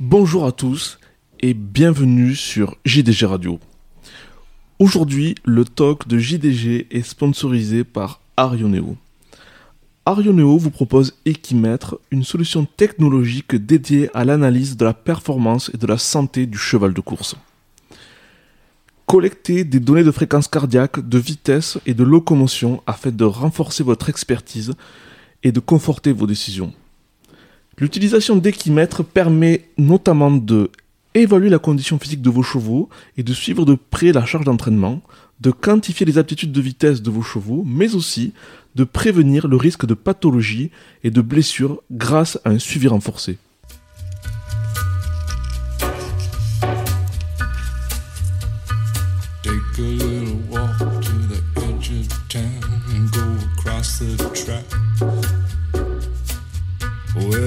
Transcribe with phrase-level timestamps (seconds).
[0.00, 0.98] Bonjour à tous
[1.38, 3.60] et bienvenue sur JDG Radio.
[4.80, 8.96] Aujourd'hui, le talk de JDG est sponsorisé par Arioneo.
[10.04, 15.86] Arioneo vous propose Equimetre, une solution technologique dédiée à l'analyse de la performance et de
[15.86, 17.36] la santé du cheval de course.
[19.06, 24.08] Collectez des données de fréquence cardiaque, de vitesse et de locomotion afin de renforcer votre
[24.08, 24.74] expertise
[25.44, 26.72] et de conforter vos décisions.
[27.78, 30.70] L'utilisation d'équimètres permet notamment de
[31.14, 35.00] évaluer la condition physique de vos chevaux et de suivre de près la charge d'entraînement,
[35.40, 38.32] de quantifier les aptitudes de vitesse de vos chevaux, mais aussi
[38.74, 40.70] de prévenir le risque de pathologie
[41.02, 43.38] et de blessures grâce à un suivi renforcé.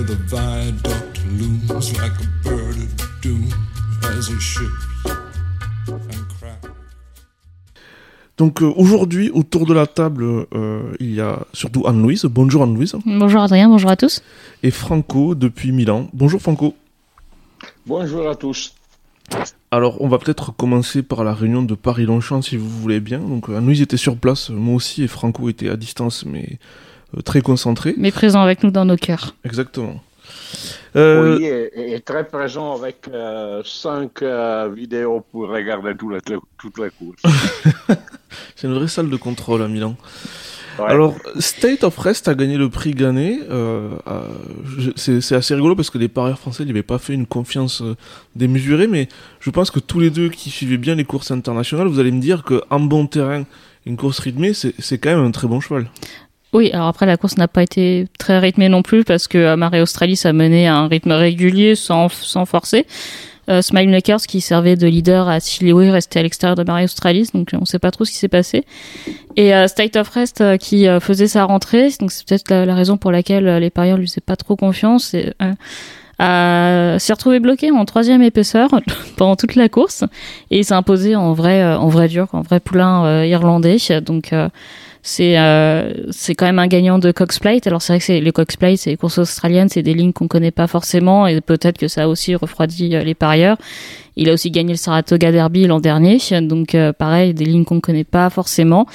[0.08, 3.50] The viaduct looms like a bird of doom
[4.04, 4.72] as it ships
[5.06, 6.70] and cracks.
[8.38, 12.24] Donc euh, aujourd'hui, autour de la table, euh, il y a surtout Anne-Louise.
[12.24, 12.96] Bonjour Anne-Louise.
[13.06, 14.22] Bonjour Adrien, bonjour à tous.
[14.64, 16.08] Et Franco depuis Milan.
[16.14, 16.74] Bonjour Franco.
[17.86, 18.74] Bonjour à tous.
[19.72, 23.20] Alors, on va peut-être commencer par la réunion de Paris-Longchamp, si vous voulez bien.
[23.20, 26.56] Donc, Anne-Louise était sur place, moi aussi, et Franco était à distance, mais euh,
[27.24, 27.94] très concentré.
[27.98, 29.36] Mais présent avec nous dans nos cœurs.
[29.44, 30.02] Exactement.
[30.96, 36.20] Euh, Oui, et, et très présent avec euh, cinq euh, vidéos pour regarder tout les-
[36.58, 37.22] toutes les courses.
[38.56, 39.96] C'est une vraie salle de contrôle à Milan.
[40.80, 40.86] Ouais.
[40.86, 43.40] Alors, State of Rest a gagné le prix Gannet.
[43.50, 43.90] Euh,
[44.96, 47.96] c'est assez rigolo parce que les parieurs français n'y avaient pas fait une confiance euh,
[48.36, 49.08] démesurée, mais
[49.40, 52.22] je pense que tous les deux qui suivez bien les courses internationales, vous allez me
[52.22, 53.44] dire que en bon terrain,
[53.88, 55.88] une course rythmée, c'est c'est quand même un très bon cheval.
[56.58, 59.56] Oui, alors après la course n'a pas été très rythmée non plus parce que euh,
[59.56, 62.88] Marais Australis a mené à un rythme régulier sans, sans forcer.
[63.48, 67.30] Euh, Smile Makers qui servait de leader à Silioé restait à l'extérieur de Marais Australis
[67.32, 68.66] donc on sait pas trop ce qui s'est passé.
[69.36, 72.74] Et euh, State of Rest euh, qui euh, faisait sa rentrée donc c'est peut-être la,
[72.74, 75.14] raison pour laquelle les parieurs lui faisaient pas trop confiance.
[75.14, 75.32] Et,
[76.20, 78.72] s'est retrouvé bloqué en troisième épaisseur
[79.16, 80.06] pendant toute la course
[80.50, 84.34] et s'est imposé en vrai en vrai dur en vrai poulain irlandais donc
[85.10, 87.66] c'est euh, c'est quand même un gagnant de Cox Plate.
[87.66, 90.12] Alors c'est vrai que c'est les Cox Plate, c'est les courses australiennes, c'est des lignes
[90.12, 93.58] qu'on connaît pas forcément et peut-être que ça a aussi refroidi euh, les parieurs.
[94.18, 97.80] Il a aussi gagné le Saratoga Derby l'an dernier, donc euh, pareil des lignes qu'on
[97.80, 98.86] connaît pas forcément.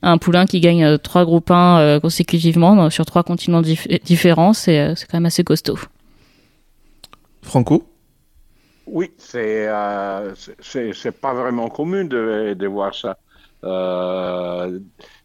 [0.00, 4.02] Un poulain qui gagne euh, trois groupes 1 euh, consécutivement dans- sur trois continents dif-
[4.04, 5.78] différents, c'est euh, c'est quand même assez costaud.
[7.42, 7.84] Franco?
[8.86, 13.18] Oui, c'est euh, c'est- c'est c'est pas vraiment commun de, de voir ça.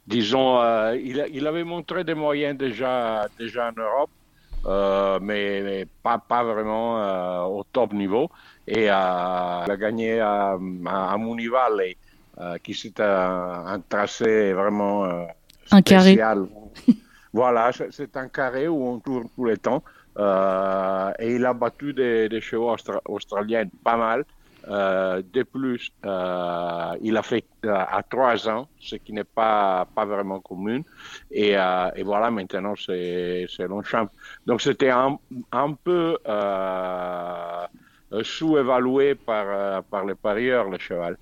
[0.05, 4.09] Disons, euh, il, avait montré des moyens déjà, déjà en Europe,
[4.65, 8.29] euh, mais, mais pas, pas vraiment euh, au top niveau.
[8.67, 11.97] Et il a gagné à, à, à Mooney Valley,
[12.63, 15.05] qui c'est un, un tracé vraiment
[15.71, 16.15] Un carré.
[17.33, 19.83] voilà, c'est- un carré où on tourne tout le temps.
[21.19, 24.25] Et il a battu des, des chevaux austra- australiens pas mal.
[24.69, 29.85] Euh, de plus, euh, il a fait euh, à trois ans, ce qui n'est pas,
[29.93, 30.81] pas vraiment commun.
[31.29, 34.07] Et, et voilà, maintenant, c'est Longchamp.
[34.45, 35.17] Donc, c'était un,
[35.51, 36.17] un peu
[38.21, 41.17] sous-évalué par, par les parieurs, le cheval.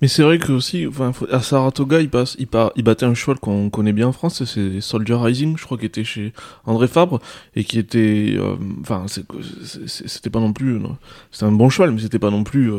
[0.00, 0.86] Mais c'est vrai que aussi,
[1.32, 4.44] à Saratoga, il, passe, il, part, il battait un cheval qu'on connaît bien en France,
[4.44, 6.32] c'est Soldier Rising, je crois, qui était chez
[6.66, 7.18] André Fabre,
[7.56, 10.96] et qui était, euh, enfin, c'était pas non plus, non,
[11.32, 12.72] c'était un bon cheval, mais c'était pas non plus.
[12.72, 12.78] euh,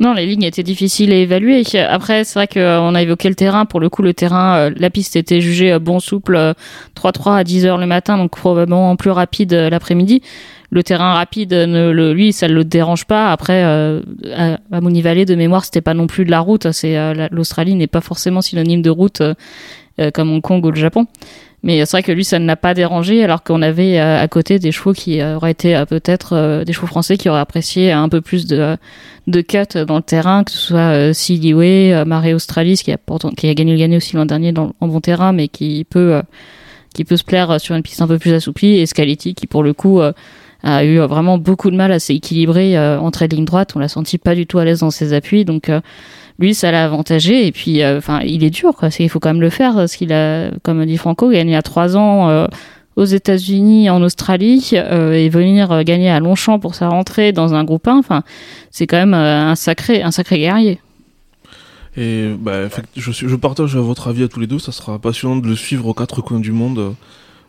[0.00, 1.62] Non, les lignes étaient difficiles à évaluer.
[1.76, 3.66] Après, c'est vrai qu'on a évoqué le terrain.
[3.66, 6.54] Pour le coup, le terrain, euh, la piste était jugée euh, bon souple euh,
[6.96, 10.22] 3-3 à 10 heures le matin, donc probablement plus rapide euh, l'après-midi.
[10.70, 13.32] Le terrain rapide, ne, le, lui, ça le dérange pas.
[13.32, 14.02] Après, euh,
[14.36, 16.70] à, à de mémoire, c'était pas non plus de la route.
[16.72, 19.32] C'est euh, la- l'Australie n'est pas forcément synonyme de route euh,
[19.98, 21.06] euh, comme Hong Kong ou le Japon.
[21.62, 24.60] Mais c'est vrai que lui, ça ne l'a pas dérangé, alors qu'on avait à côté
[24.60, 28.46] des chevaux qui auraient été peut-être des chevaux français qui auraient apprécié un peu plus
[28.46, 28.76] de,
[29.26, 33.72] de cut dans le terrain, que ce soit Siliwe, Marais Australis, qui a, pourtant, gagné
[33.72, 36.22] le gagné aussi l'an dernier dans, en bon terrain, mais qui peut,
[36.94, 39.64] qui peut se plaire sur une piste un peu plus assouplie, et Scaletti, qui pour
[39.64, 40.00] le coup
[40.62, 43.74] a eu vraiment beaucoup de mal à s'équilibrer euh, entre les lignes droites.
[43.76, 45.80] On l'a senti pas du tout à l'aise dans ses appuis, donc euh,
[46.38, 47.46] lui, ça l'a avantagé.
[47.46, 48.88] Et puis, euh, enfin, il est dur, quoi.
[48.98, 52.48] Il faut quand même le faire, qu'il a, comme dit Franco, gagné à trois ans
[52.96, 57.86] aux États-Unis, en Australie, et venir gagner à Longchamp pour sa rentrée dans un groupe
[57.86, 57.96] 1.
[57.96, 58.22] Enfin,
[58.70, 60.80] c'est quand même un sacré, un sacré guerrier.
[61.96, 64.58] Et bah, je, je partage votre avis à tous les deux.
[64.58, 66.94] Ça sera passionnant de le suivre aux quatre coins du monde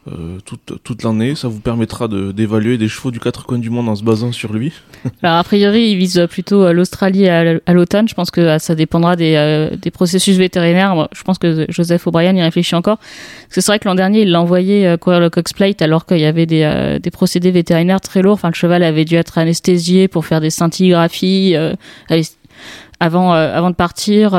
[0.07, 1.36] euh, toute, toute l'année.
[1.36, 4.31] Ça vous permettra de- d'évaluer des chevaux du quatre coins du monde en se basant
[4.31, 4.72] sur lui.
[5.24, 8.07] Alors a priori, ils visent plutôt l'Australie à, l'automne.
[8.07, 11.07] Je pense que euh, ça dépendra des, euh, des processus vétérinaires.
[11.13, 12.98] Je pense que Joseph O'Brien y réfléchit encore.
[12.98, 15.81] Parce que c'est vrai que l'an dernier, il l'a envoyé euh, courir le Cox Plate
[15.81, 18.34] alors qu'il y avait des, des procédés vétérinaires très lourds.
[18.36, 21.56] Enfin, le cheval avait dû être anesthésié pour faire des scintigraphies
[23.00, 24.31] avant, avant de partir.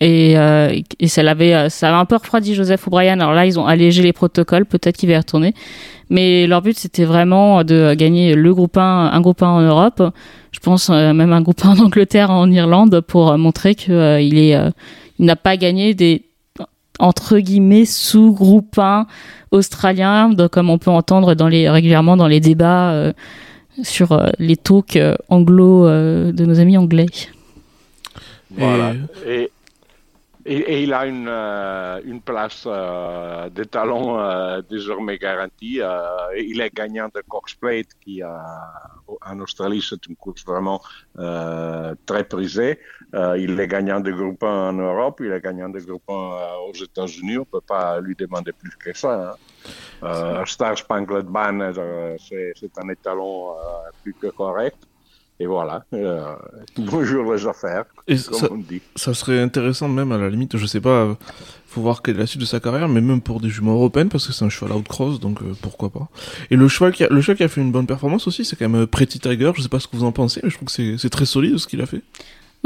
[0.00, 3.18] Et, euh, et ça l'avait euh, ça avait un peu refroidi Joseph O'Brien.
[3.20, 4.66] Alors là, ils ont allégé les protocoles.
[4.66, 5.54] Peut-être qu'il va y retourner.
[6.10, 8.82] Mais leur but, c'était vraiment de gagner le groupe 1,
[9.12, 10.02] un groupe 1 en Europe.
[10.52, 14.20] Je pense euh, même un groupe 1 en Angleterre, en Irlande, pour euh, montrer que
[14.20, 14.56] il est,
[15.18, 16.22] il n'a pas gagné des
[16.98, 19.06] entre guillemets sous-groupe 1
[19.52, 23.12] australiens, de- comme on peut entendre dans les régulièrement dans les débats
[23.82, 24.98] sur les talks
[25.28, 27.06] anglo de nos amis anglais.
[29.24, 29.50] Et,
[30.48, 35.80] et, il a une, euh, une place euh, de talent euh, désormais garantie.
[35.80, 36.06] Euh,
[36.38, 40.80] il est gagnant de Cox Plate, qui en Australie, c'est une course vraiment
[42.06, 42.78] très prisée.
[43.12, 46.70] Il est gagnant de groupe 1 en Europe, il est gagnant de groupe 1 euh,
[46.70, 47.38] aux États-Unis.
[47.38, 49.36] On ne peut pas lui demander plus que ça.
[50.02, 50.44] hein.
[50.46, 51.72] Star Spangled Banner,
[52.28, 53.54] c'est un étalon
[54.02, 54.76] plus que correct.
[55.38, 56.34] Et voilà, euh,
[56.78, 58.80] bonjour les affaires, Et comme ça, on dit.
[58.94, 61.16] ça serait intéressant même à la limite, je sais pas,
[61.66, 64.08] faut voir quelle est la suite de sa carrière, mais même pour des juments européennes
[64.08, 66.08] parce que c'est un cheval outcross, donc euh, pourquoi pas.
[66.50, 68.56] Et le cheval qui a, le cheval qui a fait une bonne performance aussi, c'est
[68.56, 69.52] quand même euh, Pretty Tiger.
[69.54, 71.58] Je sais pas ce que vous en pensez, mais je trouve que c'est très solide
[71.58, 72.00] ce qu'il a fait.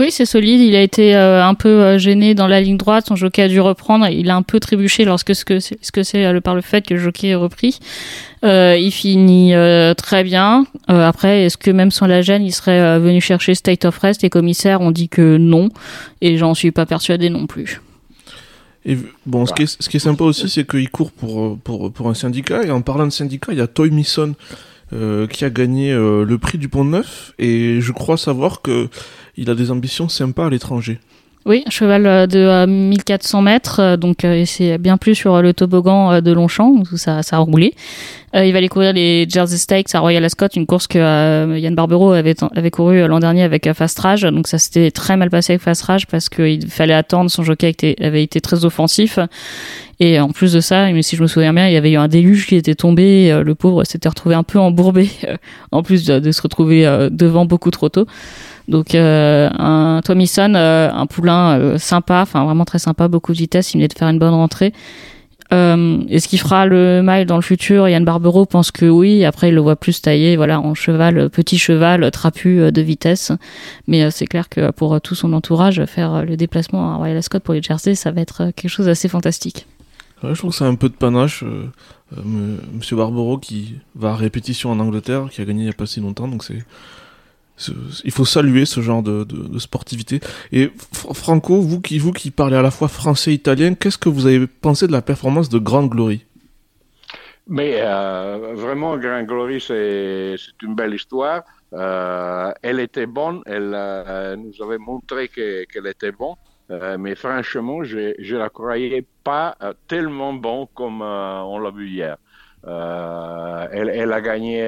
[0.00, 0.62] Oui, c'est solide.
[0.62, 3.04] Il a été euh, un peu euh, gêné dans la ligne droite.
[3.06, 4.08] Son jockey a dû reprendre.
[4.08, 6.94] Il a un peu trébuché lorsque ce que ce que euh, par le fait que
[6.94, 7.80] le jockey ait repris.
[8.42, 9.52] Il finit
[9.98, 10.64] très bien.
[10.88, 14.30] Après, est-ce que même sans la gêne, il serait venu chercher State of Rest Les
[14.30, 15.68] commissaires ont dit que non,
[16.22, 17.82] et j'en suis pas persuadé non plus.
[19.26, 22.62] Bon, ce qui est, est sympa aussi, c'est qu'il court pour, pour, pour un syndicat.
[22.64, 24.34] Et en parlant de syndicat, il y a Toy Misson
[24.90, 27.34] qui a gagné le prix du Pont Neuf.
[27.38, 28.88] Et je crois savoir que
[29.40, 31.00] il a des ambitions sympas à l'étranger.
[31.46, 35.40] Oui, cheval euh, de euh, 1400 mètres, euh, donc euh, et c'est bien plus sur
[35.40, 37.74] le toboggan de Longchamp où ça, ça a roulé.
[38.36, 41.58] Euh, il va aller courir les Jersey Stakes à Royal Ascot, une course que euh,
[41.58, 44.22] Yann Barbero avait, avait couru euh, l'an dernier avec euh, Fast Rage.
[44.22, 47.30] Donc ça s'était très mal passé avec Fast Rage parce qu'il fallait attendre.
[47.30, 49.18] Son jockey avait été très offensif.
[50.02, 52.08] Et en plus de ça, si je me souviens bien, il y avait eu un
[52.08, 53.30] déluge qui était tombé.
[53.30, 55.36] euh, le pauvre s'était retrouvé un peu embourbé, euh,
[55.72, 58.06] en plus de, se retrouver devant beaucoup trop tôt.
[58.66, 63.78] Donc un Thomisson, euh, un poulain sympa, enfin vraiment très sympa, beaucoup de vitesse, il
[63.78, 64.72] venait de faire une bonne rentrée.
[65.52, 67.88] Euh, Est-ce qu'il fera le mile dans le futur?
[67.88, 69.24] Yann Barbero pense que oui.
[69.24, 72.70] Après, il le voit plus taillé, voilà, en cheval, euh, petit cheval, euh, trapu euh,
[72.70, 73.32] de vitesse.
[73.88, 77.54] Mais c'est clair que pour tout son entourage, faire le déplacement à Royal Ascot pour
[77.54, 79.66] les Jersey, ça va être quelque chose d'assez fantastique.
[80.22, 81.44] Je trouve que c'est un peu de panache.
[82.74, 85.86] Monsieur Barbaro qui va à répétition en Angleterre, qui a gagné il n'y a pas
[85.86, 86.58] si longtemps, donc c'est.
[88.04, 89.26] Il faut saluer ce genre de,
[89.58, 90.20] sportivité.
[90.52, 93.98] Et Fr- Franco, vous qui, vous qui parlez à la fois français et italien, qu'est-ce
[93.98, 96.24] que vous avez pensé de la performance de Grande Glory?
[97.48, 101.42] Mais euh, vraiment, Grand Glory, c'est une belle histoire.
[101.72, 106.36] Euh, elle était bonne, elle euh, nous avait montré que- qu'elle était bonne,
[106.98, 109.56] mais franchement, je je la croyais pas
[109.88, 112.16] tellement bon comme on l'a vu hier.
[112.64, 114.62] Elle, elle a gagné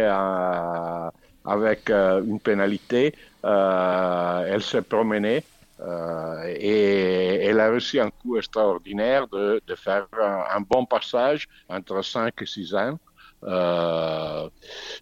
[1.44, 5.44] avec euh, une pénalité, euh, elle s'est promenée.
[5.80, 12.40] Euh, et elle a réussi un coup extraordinaire de, faire un, bon passage entre 5
[12.40, 12.98] et 6 ans.
[13.44, 14.48] Euh,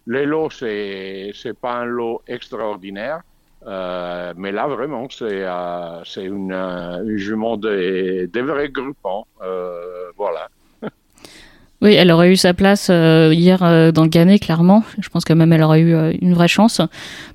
[0.07, 3.21] les lots, c'est c'est pas un lot extraordinaire,
[3.67, 9.27] euh, mais là vraiment, c'est une, jument de vrais groupants.
[9.43, 10.49] Euh, voilà.
[11.81, 14.83] Oui, elle aurait eu sa place euh, hier euh, dans le Gannet, clairement.
[14.99, 16.79] Je pense que même elle aurait eu euh, une vraie chance.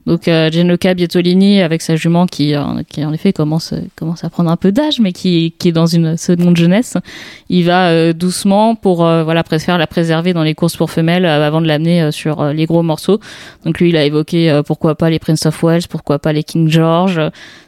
[0.06, 4.30] Donc euh, Gianluca Bietolini avec sa jument qui, euh, qui en effet commence commence à
[4.30, 6.96] prendre un peu d'âge, mais qui, qui est dans une seconde jeunesse.
[7.48, 11.24] Il va euh, doucement pour euh, voilà préfère la préserver dans les courses pour femelles
[11.24, 13.18] euh, avant de l'amener euh, sur euh, les gros morceaux.
[13.64, 16.44] Donc lui, il a évoqué euh, pourquoi pas les Prince of Wales, pourquoi pas les
[16.44, 17.20] King George.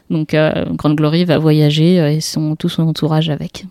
[0.09, 3.65] Donc euh, Grande Glory va voyager euh, et son tout son entourage avec.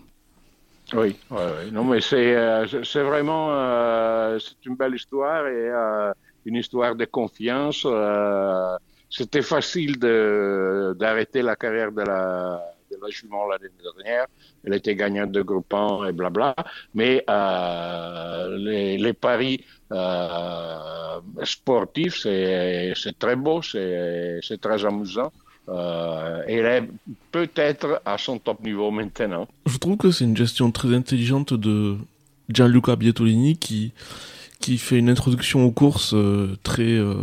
[0.93, 1.71] Oui, ouais, ouais.
[1.71, 6.11] non mais c'est euh, c'est- vraiment euh, c'est une belle histoire et euh,
[6.45, 7.83] une histoire de confiance.
[7.85, 8.75] euh,
[9.09, 12.59] C'était facile de d'arrêter la carrière de la
[12.91, 14.25] de la jument l'année dernière.
[14.63, 16.55] Elle était gagnante de groupe 1 et blabla.
[16.95, 25.31] Mais euh, les, les paris euh, sportifs, c'est très beau, c'est très amusant.
[25.69, 26.83] Euh, est
[27.31, 29.47] peut-être à son top niveau maintenant.
[29.65, 31.95] Je trouve que c'est une gestion très intelligente de,
[32.49, 33.93] Gianluca Bietolini qui
[34.59, 37.13] qui fait une introduction aux courses euh, très euh,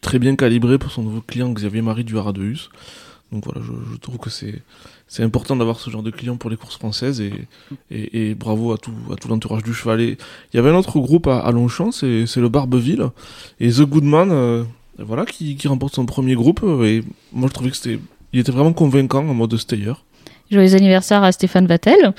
[0.00, 2.70] très bien calibrée pour son nouveau client Xavier Marie du Haradeus.
[3.32, 4.62] Donc voilà, je, trouve que c'est
[5.08, 7.32] c'est important d'avoir ce genre de client pour les courses françaises et,
[7.90, 10.00] et, bravo à tout à tout l'entourage du cheval.
[10.02, 10.18] Et
[10.52, 13.08] il y avait un autre groupe à, à Longchamp, c'est c'est le Barbeville
[13.58, 14.62] et The Goodman, euh,
[14.98, 17.98] voilà, qui, qui remporte son premier groupe euh, et moi je trouvais que c'était
[18.32, 19.92] il était vraiment convaincant en mode stayer.
[20.50, 22.12] Joyeux anniversaire à Stéphane Vattel.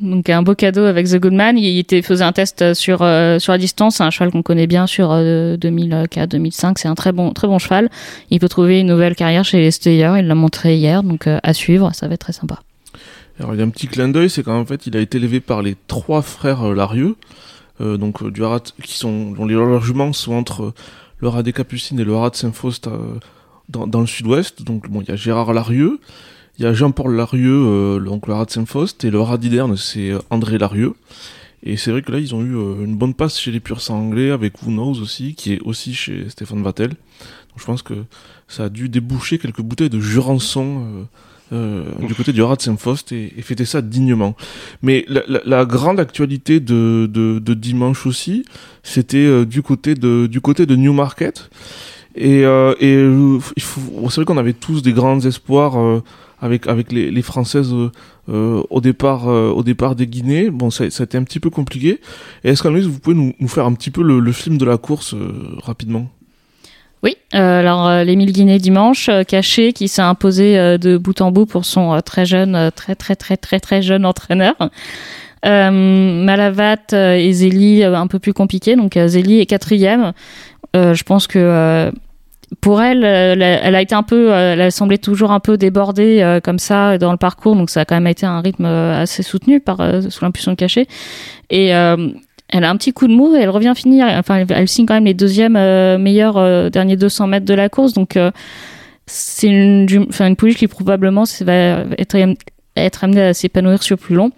[0.00, 1.58] Donc un beau cadeau avec The Goodman.
[1.58, 3.96] Il était, faisait un test sur euh, sur la distance.
[3.96, 6.74] C'est un cheval qu'on connaît bien sur euh, 2004-2005.
[6.76, 7.90] C'est un très bon très bon cheval.
[8.30, 10.20] Il peut trouver une nouvelle carrière chez les Steyers.
[10.20, 11.02] Il l'a montré hier.
[11.02, 11.90] Donc euh, à suivre.
[11.94, 12.60] Ça va être très sympa.
[13.40, 15.40] Alors il y a un petit clin d'œil, c'est qu'en fait il a été élevé
[15.40, 17.16] par les trois frères euh, Larieux,
[17.80, 20.74] euh, donc euh, du Harat, qui sont dont les logements sont entre euh,
[21.20, 23.18] le Haras des Capucines et le Haras de Saint-Faust euh,
[23.68, 24.62] dans, le sud-ouest.
[24.62, 26.00] Donc bon, il y a Gérard Larieux,
[26.58, 29.76] il y a Jean-Paul Larieux, euh, donc le Haras de Saint-Faust, et le Haras d'Hiderne
[29.76, 30.94] c'est euh, André Larieux.
[31.62, 33.98] Et c'est vrai que là ils ont eu une bonne passe chez les pur sang
[33.98, 36.88] anglais avec Who Knows aussi, qui est aussi chez Stéphane Vattel.
[36.88, 37.94] Donc je pense que
[38.48, 41.06] ça a dû déboucher quelques bouteilles de Jurançon.
[41.52, 44.36] Du côté du Saint-Faust et, et fêter ça dignement.
[44.82, 48.44] Mais la, la- la grande actualité de, de, de dimanche aussi,
[48.82, 51.50] c'était euh, du côté de du côté de Newmarket.
[52.16, 53.80] Et, euh, et euh, il faut,
[54.10, 56.02] c'est vrai qu'on avait tous des grands espoirs euh,
[56.40, 57.90] avec avec les, les françaises euh,
[58.28, 60.50] euh, au départ euh, au départ des Guinées.
[60.50, 62.00] Bon, ça, ça a été un petit peu compliqué.
[62.42, 64.64] Et est-ce qu'Anaïs, vous pouvez nous, nous faire un petit peu le, le film de
[64.64, 66.10] la course euh, rapidement?
[67.02, 71.20] Oui, euh, alors euh, l'Émile Guinée dimanche, euh, caché, qui s'est imposé euh, de bout
[71.22, 74.54] en bout pour son euh, très jeune, euh, très très très très très jeune entraîneur.
[75.42, 80.12] Malavat et Zélie un peu plus compliqué, donc Zélie est quatrième.
[80.74, 81.90] Je pense que
[82.60, 83.42] pour elle, elle
[83.74, 87.16] a- été un peu, elle a semblé toujours un peu débordée comme ça dans le
[87.16, 89.78] parcours, donc ça a quand même été un rythme assez soutenu par
[90.10, 90.86] sous l'impulsion de cachet.
[91.48, 91.72] Et
[92.52, 94.06] elle a un petit coup de mou et elle revient finir.
[94.10, 97.68] Enfin, elle, signe quand même les deuxièmes euh, meilleurs euh, derniers 200 mètres de la
[97.68, 97.92] course.
[97.92, 98.30] Donc, euh,
[99.06, 102.16] c'est une, enfin, une pouliche qui probablement va être,
[102.84, 104.32] être amenée à s'épanouir sur plus long.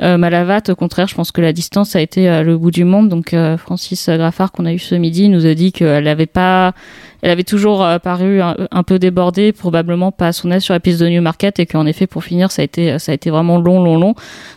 [0.00, 2.84] Euh, Malavat, au contraire, je pense que la distance a été euh, le bout du
[2.84, 3.08] monde.
[3.08, 6.72] Donc, euh, Francis Graffard, qu'on a eu ce midi, nous a dit qu'elle avait pas,
[7.20, 10.80] elle avait toujours euh, paru un, peu débordée, probablement pas à son aise sur la
[10.80, 13.58] piste de Newmarket, et qu'en effet, pour finir, ça a été, ça a été vraiment
[13.58, 14.14] long, long, long.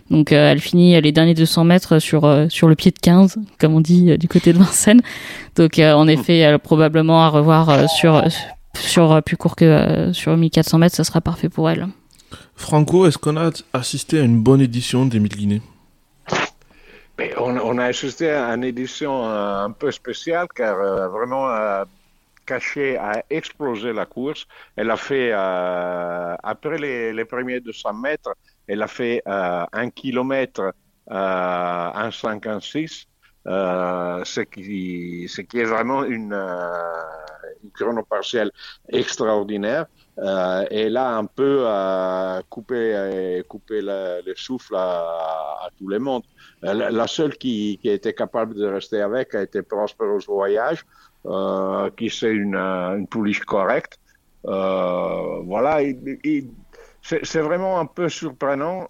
[0.09, 3.81] Donc, elle finit les derniers 200 mètres sur sur le pied de 15, comme on
[3.81, 5.01] dit du côté de Vincennes.
[5.57, 8.23] Donc, en effet, elle, probablement à revoir sur
[8.79, 11.87] sur plus court que sur 1400 mètres, ça sera parfait pour elle.
[12.55, 15.61] Franco, est-ce qu'on a assisté à une bonne édition d'Émile Guinée
[17.17, 21.83] Mais on, a assisté à une édition euh, un peu spéciale car euh, vraiment euh,
[22.47, 24.47] a explosé la course.
[24.75, 28.33] Elle a fait, euh, après les, premiers 200 mètres,
[28.67, 30.73] elle a fait un kilomètre
[31.07, 33.07] en 56,
[33.47, 38.51] euh, ce, qui, est vraiment une, une chrono partielle
[38.89, 39.85] extraordinaire.
[40.17, 45.87] Euh, et a un peu euh, coupé, euh, coupé le, le souffle à, à tout
[45.89, 46.23] le monde.
[46.63, 50.85] Euh, La, seule qui, qui été capable de rester avec a été Prosperos Voyage,
[51.25, 53.97] euh, qui c'est une, euh, une pouliche correcte.
[54.43, 56.51] Voilà, il- il-
[57.01, 58.87] c'est vraiment un peu surprenant.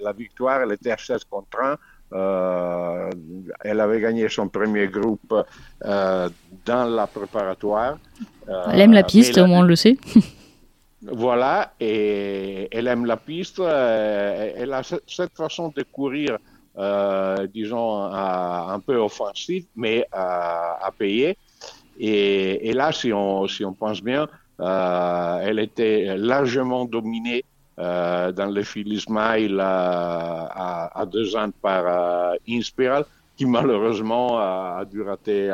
[0.00, 1.76] La victoire, elle était à 16 contre 1.
[2.12, 3.10] Euh,
[3.64, 5.34] elle avait gagné son premier groupe
[5.84, 6.28] euh,
[6.66, 7.98] dans la préparatoire.
[8.48, 9.96] Euh, Elle aime la mais piste, au moins on le sait.
[11.02, 13.58] voilà, et elle aime la piste.
[13.60, 16.38] euh, Elle a ce- cette façon de courir,
[16.78, 21.36] euh, disons, un peu offensive, mais à, à payer.
[21.98, 24.28] Et, et là, si on, si on pense bien,
[24.60, 31.84] euh, elle était largement dominée euh, dans le Philly Smile à, à, deux ans par
[31.86, 33.04] euh, Inspiral,
[33.36, 35.50] qui malheureusement a, a dû rater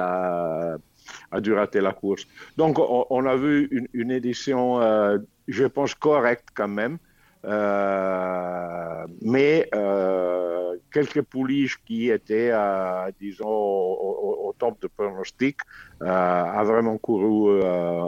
[1.31, 2.27] a dû rater la course.
[2.57, 6.99] Donc, on, on a vu une, une édition, euh, je pense, correcte quand même.
[7.47, 15.59] Euh, mais euh, quelques pouliches qui étaient, euh, disons, au, au- au top de pronostic
[16.01, 17.61] a vraiment couru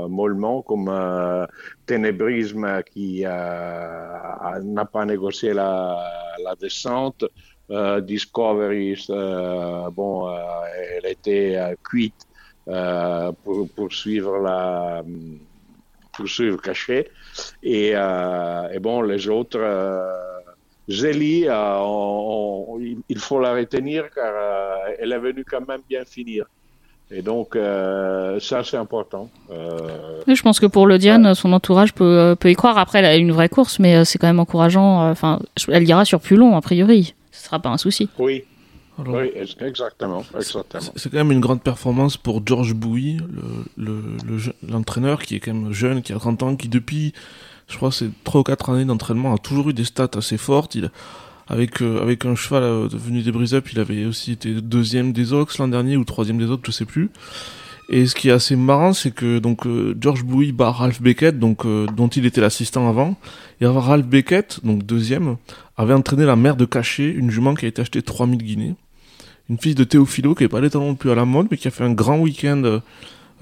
[0.08, 0.88] mollement, comme
[1.87, 7.25] Ténébrisme qui n'a pas négocié la, la descente.
[7.70, 10.37] Euh, Discovery, euh, bon, euh,
[10.96, 12.26] elle était cuite
[13.42, 15.02] pour, pour suivre la
[16.20, 17.08] pour suivre Cachet.
[17.62, 20.06] Et, euh, et bon, les autres, euh,
[20.88, 24.32] Zélie, euh, on- on- il- faut la retenir car
[24.98, 26.44] elle est venue quand même bien finir.
[27.12, 29.28] Et donc, euh, ça, c'est important.
[29.50, 32.78] Euh, Oui, je pense que pour le Diane, son entourage peut, peut y croire.
[32.78, 35.10] Après, elle a une vraie course, mais c'est quand même encourageant.
[35.10, 37.14] Enfin, elle ira sur plus long, a priori.
[37.32, 38.08] ce sera pas un souci.
[38.18, 38.44] Oui,
[39.00, 40.83] Alors, oui, exactement, exactement.
[40.97, 43.16] c'est- quand même une grande performance pour George Bouy,
[43.76, 44.38] le- le- le
[44.69, 47.12] l'entraîneur qui est quand même jeune, qui a 30 ans, qui depuis,
[47.69, 50.75] je crois, c'est 3 ou 4 années d'entraînement, a toujours eu des stats assez fortes.
[50.75, 50.90] Il,
[51.49, 55.33] avec, euh, avec un cheval euh, devenu des brise-up, il avait aussi été deuxième des
[55.33, 57.11] Ox l'an dernier ou troisième des Ox, je sais plus.
[57.92, 61.40] Et ce qui est assez marrant, c'est que donc euh, George Bouy bat Ralph Beckett,
[61.40, 63.16] donc euh, dont il était l'assistant avant,
[63.61, 65.38] et Ralph Beckett, donc deuxième,
[65.76, 68.76] avait entraîné la mère de Cachet, une jument qui a été achetée 3000 guinées,
[69.50, 71.66] une fille de Théophilo qui est pas l'étalon non plus à la mode, mais qui
[71.69, 72.80] a fait un grand week-end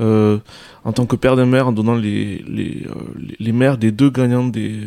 [0.00, 0.38] euh,
[0.84, 4.10] en tant que père de mère en donnant les les, euh, les, mères des deux
[4.10, 4.80] gagnants des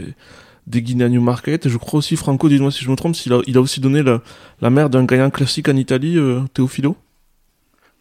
[0.65, 1.65] des guinées à Newmarket.
[1.65, 3.79] Et je crois aussi Franco, dis-moi si je me trompe, s'il a, il a aussi
[3.79, 4.21] donné la,
[4.61, 6.95] la mère d'un gagnant classique en Italie, euh, Théophilo?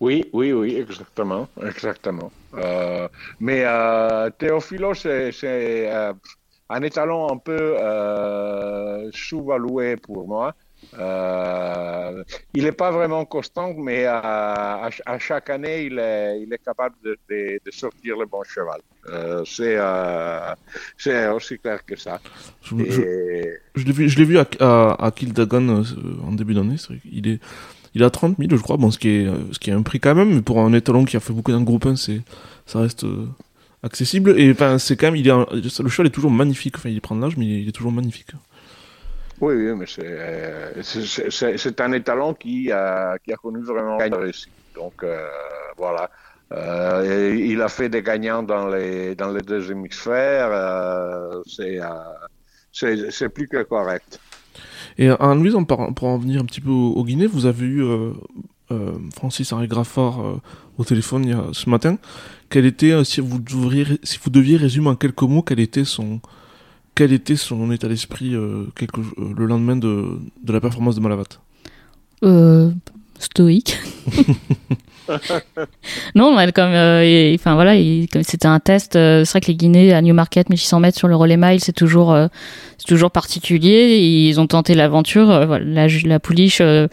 [0.01, 2.33] Oui, oui, oui, exactement, exactement.
[3.39, 3.65] Mais
[4.39, 5.91] Théophilo, c'est
[6.71, 7.77] un étalon un peu
[9.13, 10.55] sous-valué pour moi.
[10.99, 12.23] Euh,
[12.55, 16.97] il n'est pas vraiment constant, mais à, à chaque année, il est, il est capable
[17.05, 18.81] de, de, de sortir le bon cheval.
[19.09, 20.55] Euh, c'est euh,
[20.99, 22.21] c'est aussi clair que ça.
[22.63, 24.47] Je, je, Et- je l'ai vu, je l'ai vu à,
[24.99, 25.83] à, Kildagan
[26.27, 26.77] en début d'année.
[26.77, 27.41] qu'il est,
[27.95, 28.77] il a 30 000, je crois.
[28.77, 31.05] Bon, ce qui est, ce qui est un prix quand même, mais pour un étalon
[31.05, 32.21] qui a fait beaucoup dans le groupe 1, c'est,
[32.67, 33.05] ça reste
[33.83, 34.39] accessible.
[34.39, 35.33] Et enfin, c'est quand même, il est,
[35.83, 36.77] le cheval est toujours magnifique.
[36.77, 38.33] Enfin, il prend de l'âge, mais il est toujours magnifique.
[39.41, 44.53] Oui, oui, mais c'est euh, un étalon qui a, connu vraiment une réussite.
[44.75, 45.27] Donc euh,
[45.77, 46.11] voilà.
[46.53, 50.51] Euh, il a fait des gagnants dans les, deux hémisphères.
[50.53, 51.43] euh,
[52.73, 54.21] c'est plus que correct.
[54.99, 57.85] Et en Louise, pour en venir un petit peu au, Guinée, vous avez eu
[59.15, 60.41] Francis Henri Graffard
[60.77, 61.97] au téléphone ce matin.
[62.51, 66.21] Quel était, si vous deviez résumer en quelques mots, quel était son,
[67.01, 71.01] quel était son état d'esprit euh, quelques- euh, le lendemain de, de la performance de
[71.01, 71.25] Malavat?
[72.23, 72.71] Euh,
[73.19, 73.79] stoïque.
[76.15, 78.97] non, comme, euh, et- enfin voilà, il- comme c'était un test.
[78.97, 81.73] euh, c'est vrai que les Guinées à Newmarket, 1600 mètres sur le relais mile, c'est
[81.73, 82.29] toujours, euh,
[82.77, 83.97] c'est toujours particulier.
[83.97, 85.31] Ils ont tenté l'aventure.
[85.31, 86.87] euh, voilà, la, la pouliche, euh,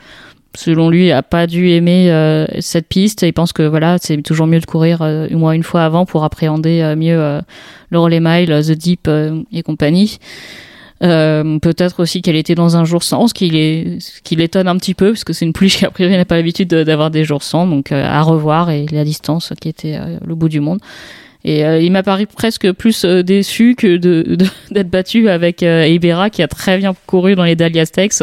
[0.58, 3.22] selon lui, a pas dû aimer euh, cette piste.
[3.22, 6.06] Il pense que voilà, c'est toujours mieux de courir euh, au moins une fois avant
[6.06, 7.42] pour appréhender euh, mieux euh,
[7.92, 10.18] le relais mile, euh, the deep euh, et compagnie.
[11.00, 14.76] Peut-être aussi qu'elle était dans un jour sans, ce qui, est, ce qui l'étonne un
[14.78, 17.12] petit peu, parce que c'est une pouliche qui a priori n'a pas l'habitude de- d'avoir
[17.12, 20.80] des jours sans, donc à revoir, et la distance qui était le bout du monde.
[21.48, 23.96] Et euh, il m'a paru presque plus euh, déçu que
[24.72, 28.22] d'être battu avec euh, Ibera, qui a très bien couru dans les Dahlia Stakes,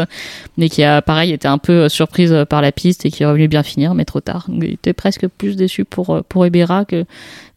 [0.59, 3.49] mais qui a, pareil, été un peu surprise par la piste et qui aurait voulu
[3.49, 4.47] bien finir, mais trop tard.
[4.53, 7.07] Il était presque plus déçu pour, pour Ibera que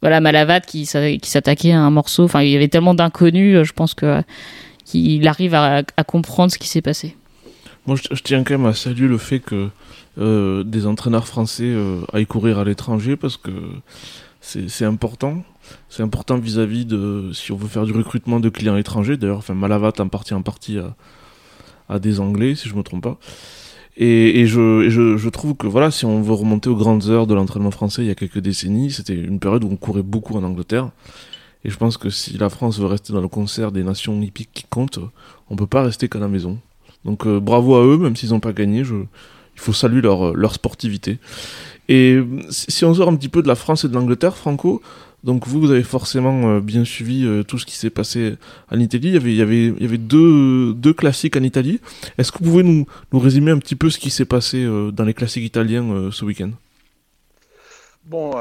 [0.01, 2.23] voilà Malavat qui, s'a- qui s'attaquait à un morceau.
[2.23, 4.21] Enfin, il y avait tellement d'inconnus, je pense que
[4.85, 7.17] qu'il arrive à, comprendre ce qui s'est passé.
[7.85, 9.67] Moi, je, tiens quand même à saluer le fait que
[10.63, 11.73] des entraîneurs français
[12.13, 13.51] aillent courir à l'étranger parce que
[14.39, 15.43] c'est important.
[15.89, 19.17] C'est important vis-à-vis de si on veut faire du recrutement de clients étrangers.
[19.17, 20.95] D'ailleurs, enfin, Malavat en partie en partie à,
[21.89, 23.19] à des Anglais, si je me trompe pas.
[23.99, 27.71] Et, je, je, trouve que voilà, si on veut remonter aux grandes heures de l'entraînement
[27.71, 30.91] français il y a quelques décennies, c'était une période où on courait beaucoup en Angleterre.
[31.65, 34.51] Et je pense que si la France veut rester dans le concert des nations hippiques
[34.53, 34.99] qui comptent,
[35.49, 36.59] on peut pas rester qu'à la maison.
[37.05, 39.07] Donc euh, bravo à eux, même s'ils n'ont pas gagné, il
[39.55, 41.17] faut saluer leur, leur sportivité.
[41.89, 44.81] Et si on sort un petit peu de la France et de l'Angleterre, Franco,
[45.23, 48.37] donc vous, vous avez forcément euh, bien suivi euh, tout ce qui s'est passé
[48.71, 49.09] en Italie.
[49.15, 51.81] Il y avait, deux, classiques en Italie.
[52.17, 55.03] Est-ce que vous pouvez nous, résumer un petit peu ce qui s'est passé euh, dans
[55.03, 56.51] les classiques italiens ce week-end?
[58.05, 58.31] Bon,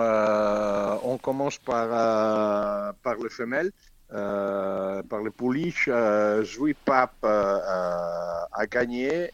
[1.03, 3.73] on commence par, euh, par les femelles,
[4.09, 5.89] par les pouliches.
[5.91, 6.45] Euh,
[6.85, 9.31] Pape a gagné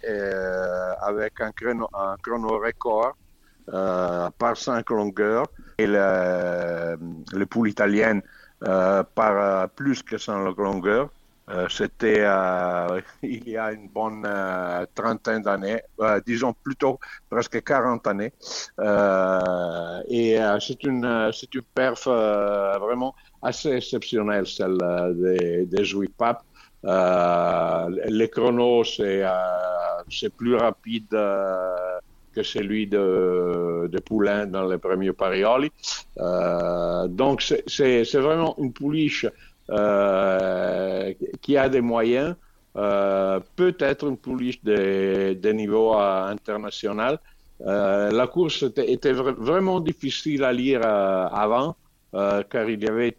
[1.03, 3.15] avec un chrono, un chrono record
[4.39, 5.47] par 5 longueurs
[5.79, 6.97] et le,
[7.33, 8.23] les poules italiennes
[8.67, 11.11] euh, par euh, plus que 5 longueurs.
[11.51, 17.63] Euh, C'était euh, il y a une bonne euh, trentaine d'années, euh, disons plutôt presque
[17.63, 18.33] 40 années.
[18.79, 25.13] Euh, et euh, c'est une, euh, c'est une perf euh, vraiment assez exceptionnelle, celle euh,
[25.15, 25.85] des, des.
[26.85, 31.92] Euh, les chronos, c'est, euh, plus rapide euh,
[32.33, 35.71] que celui de, de Poulain dans les premiers parioli.
[36.19, 39.27] Euh, donc, c'est, vraiment une pouliche
[39.71, 42.35] euh, qui a des moyens,
[42.77, 47.19] euh, peut-être une pouliche de, de niveau international.
[47.61, 51.77] La course était, était vra- vraiment difficile à lire avant,
[52.13, 53.15] car il y avait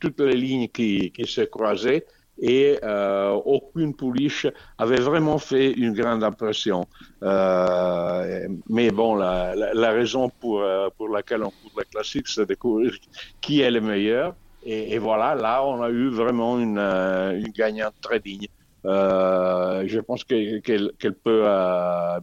[0.00, 2.04] toutes les lignes qui, qui se croisaient.
[2.38, 4.46] Et euh, aucune pouliche
[4.78, 6.86] avait vraiment fait une grande impression.
[7.22, 12.28] Euh, mais bon, la, la, la raison pour, euh, pour laquelle on court la classique,
[12.28, 12.92] c'est de découvrir
[13.40, 14.34] qui est le meilleur.
[14.64, 18.48] Et, et, voilà, là, on a eu vraiment une, euh, une gagnante très digne.
[18.84, 21.44] Euh, je pense qu'elle qu qu peut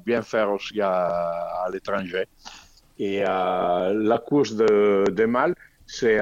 [0.06, 1.08] bien faire aussi à,
[1.66, 2.26] à l'étranger.
[3.00, 5.56] Et la course de, de mâles,
[5.88, 6.20] c'est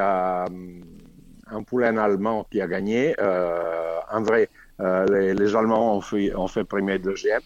[1.51, 3.15] un poulain allemand qui a gagné.
[3.19, 7.41] Euh, en vrai, euh, les, les, Allemands ont fait, ont fait premier et deuxième.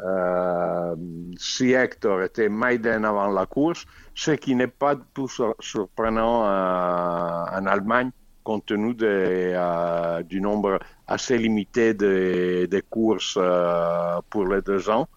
[0.00, 0.96] Euh,
[1.38, 5.28] si Hector était Maiden avant la course, ce qui n'est pas tout
[5.60, 8.10] surprenant euh, en Allemagne,
[8.42, 14.90] compte tenu de, euh, du nombre assez limité de, de courses euh, pour les deux
[14.90, 15.08] ans.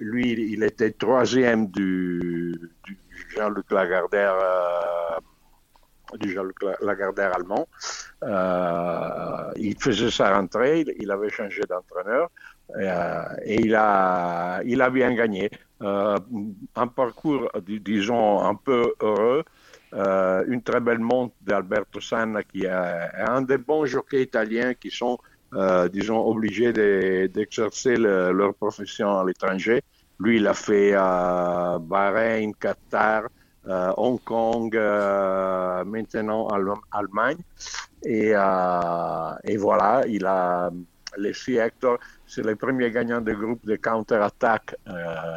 [0.00, 2.54] Lui, il était troisième du,
[2.84, 2.98] du
[3.34, 4.36] Jean-Luc Lagardère,
[6.12, 7.68] euh, du Jean-Luc Lagardère allemand.
[8.22, 12.30] Euh, il faisait sa rentrée, il, avait changé d'entraîneur
[13.44, 15.50] et il a, il a bien gagné.
[15.80, 19.44] un parcours, disons, un peu heureux.
[19.94, 24.90] Euh, une très belle monte d'Alberto Sanna qui est un des bons jockeys italiens qui
[24.90, 25.18] sont,
[25.54, 26.72] euh, disons, obligés
[27.28, 29.82] d'exercer de, leur profession à l'étranger.
[30.20, 33.28] Lui, il a fait euh, Bahreïn, Qatar,
[33.68, 36.48] euh, Hong Kong, euh, maintenant
[36.90, 37.38] Allemagne.
[38.02, 40.70] Et, euh, et, voilà, il a
[41.18, 44.76] laissé Hector, c'est le premier gagnant du groupe de counter-attaque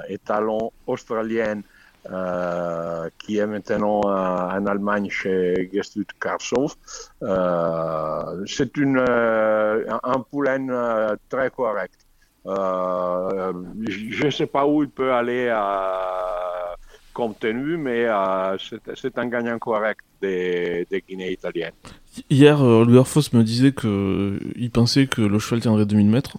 [0.08, 1.64] étalon australienne
[3.18, 6.76] qui est maintenant en Allemagne chez Gestut Karsov.
[8.46, 8.78] C'est
[10.04, 12.06] un poulain très correct.
[12.46, 15.50] je ne sais pas où il peut aller
[17.22, 18.08] compte tenu, mais
[18.96, 21.78] c'est un gagnant correct des, des Guinées italiennes.
[22.30, 26.38] Hier, euh, Foss me disait que il pensait que le cheval tiendrait 2000 mètres.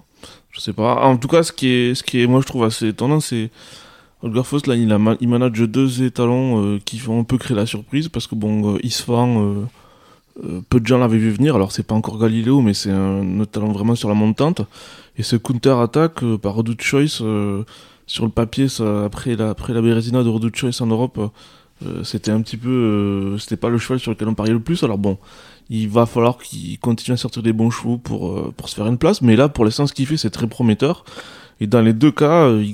[0.51, 0.97] Je sais pas.
[1.05, 3.51] En tout cas, ce qui est, ce qui est, moi, je trouve assez étonnant, c'est
[4.23, 7.57] Holger Foss, là, il, a, il manage deux étalons euh, qui vont un peu créer
[7.57, 9.64] la surprise parce que bon, euh, Isfahan, euh,
[10.42, 11.55] euh, peu de gens l'avaient vu venir.
[11.57, 14.62] Alors, c'est pas encore Galileo, mais c'est un étalon vraiment sur la montante.
[15.18, 17.64] Et ce counter-attaque euh, par Redoute Choice, euh,
[18.12, 21.18] sur le papier, ça, après la, après la Bérésina de Redoute Choice en Europe,
[22.05, 23.37] c'était un petit peu.
[23.38, 24.85] c'était pas le cheval sur lequel on pariait le plus.
[24.85, 25.18] Alors, bon,
[25.68, 28.98] il va falloir qu'il continue à sortir des bons chevaux pour, pour se faire une
[28.98, 29.20] place.
[29.20, 31.05] Mais là, pour l'instant, ce qu'il fait, c'est très prometteur.
[31.62, 32.64] Et dans les deux cas, euh,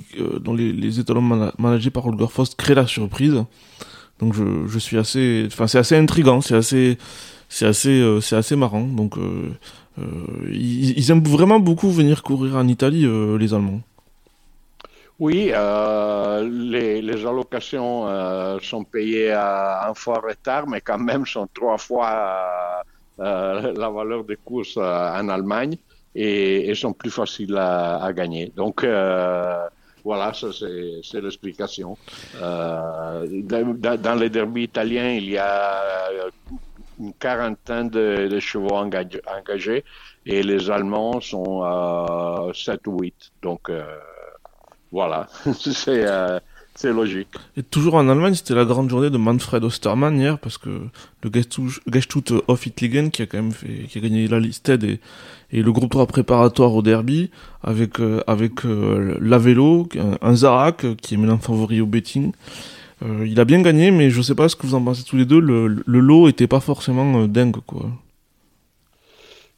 [0.40, 3.44] dans les, les étalons man managés par Holger Faust créent la surprise.
[4.18, 6.96] Donc je, je suis assez, enfin c'est assez intrigant, c'est assez,
[7.51, 8.85] c'est assez, euh, c'est assez marrant.
[8.87, 9.51] Donc euh,
[9.98, 10.05] euh,
[10.51, 13.83] ils, ils, aiment vraiment beaucoup venir courir en Italie, euh, les Allemands.
[15.18, 18.07] Oui, euh, les, les, allocations
[18.61, 22.85] sont payées à un fort retard, mais quand même sont trois fois
[23.18, 25.76] la valeur des courses en Allemagne
[26.14, 28.52] et, et sont plus faciles à, à gagner.
[28.54, 29.66] Donc euh,
[30.04, 31.96] voilà, ça c'est l'explication.
[32.40, 35.81] Euh, dans, les derbies italiens, il y a
[36.98, 39.85] une quarantaine de, de chevaux engagés, engagés,
[40.26, 43.14] et les Allemands sont à 7 ou 8.
[43.42, 43.85] Donc euh,
[44.92, 46.38] voilà, c'est euh,
[46.74, 47.29] c'est logique.
[47.57, 50.68] Et toujours en Allemagne, c'était la grande journée de Manfred Ostermann hier, parce que
[51.22, 51.31] le
[51.92, 55.01] Gestut of Itligen, qui a quand même fait, qui a gagné la Listed et,
[55.51, 57.31] et le groupe 3 préparatoire au derby,
[57.64, 62.33] avec, euh, avec euh, la vélo, un, un Zarak, qui est maintenant favori au betting.
[63.03, 65.16] Euh, il a bien gagné, mais je sais pas ce que vous en pensez tous
[65.16, 67.87] les deux, le, le lot était pas forcément euh, dingue, quoi.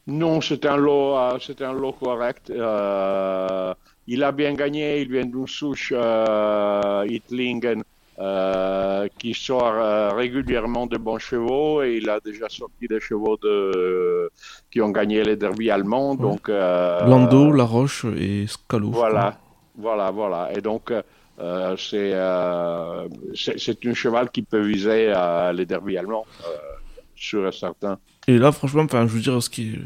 [0.07, 2.49] Non, c'était un lot, euh, c'était un lot correct.
[2.49, 3.73] Euh,
[4.07, 7.83] il a bien gagné, il vient d'une souche euh, Itlingen
[8.19, 13.37] euh, qui sort euh, régulièrement de bons chevaux et il a déjà sorti des chevaux
[13.37, 14.29] de,
[14.69, 16.11] qui ont gagné les derbies allemands.
[16.11, 16.17] Ouais.
[16.17, 18.91] Donc, euh, Lando, La Roche et Scalo.
[18.91, 19.39] Voilà,
[19.75, 20.49] voilà, voilà.
[20.55, 20.91] Et donc,
[21.39, 25.13] euh, c'est un cheval qui peut viser
[25.53, 26.25] les derbies allemands,
[27.15, 27.97] sûr et certain.
[28.27, 29.77] Et là, franchement, enfin, je veux dire, ce qui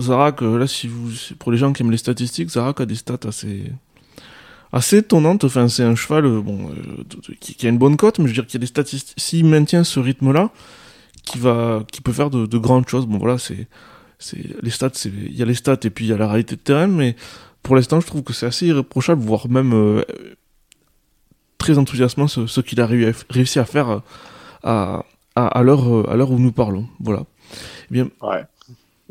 [0.00, 3.26] Zarak, là, si vous, pour les gens qui aiment les statistiques, Zarak a des stats
[3.26, 3.64] assez,
[4.72, 5.44] assez étonnantes.
[5.44, 8.46] Enfin, c'est un cheval, bon, euh, qui, a une bonne cote, mais je veux dire
[8.46, 9.18] qu'il y a des statistiques.
[9.18, 10.50] S'il maintient ce rythme-là,
[11.24, 13.06] qui va, qui peut faire de, de grandes choses.
[13.06, 13.68] Bon, voilà, c'est,
[14.18, 16.28] c'est les stats, c'est, il y a les stats et puis il y a la
[16.28, 17.16] réalité de terrain, mais
[17.62, 20.02] pour l'instant, je trouve que c'est assez irréprochable, voire même euh,
[21.58, 24.02] très enthousiasmant ce, ce qu'il a réussi à faire
[24.64, 25.04] à,
[25.36, 26.88] à, à l'heure, à l'heure où nous parlons.
[27.00, 27.24] Voilà.
[27.92, 28.10] Bien.
[28.22, 28.44] Ouais.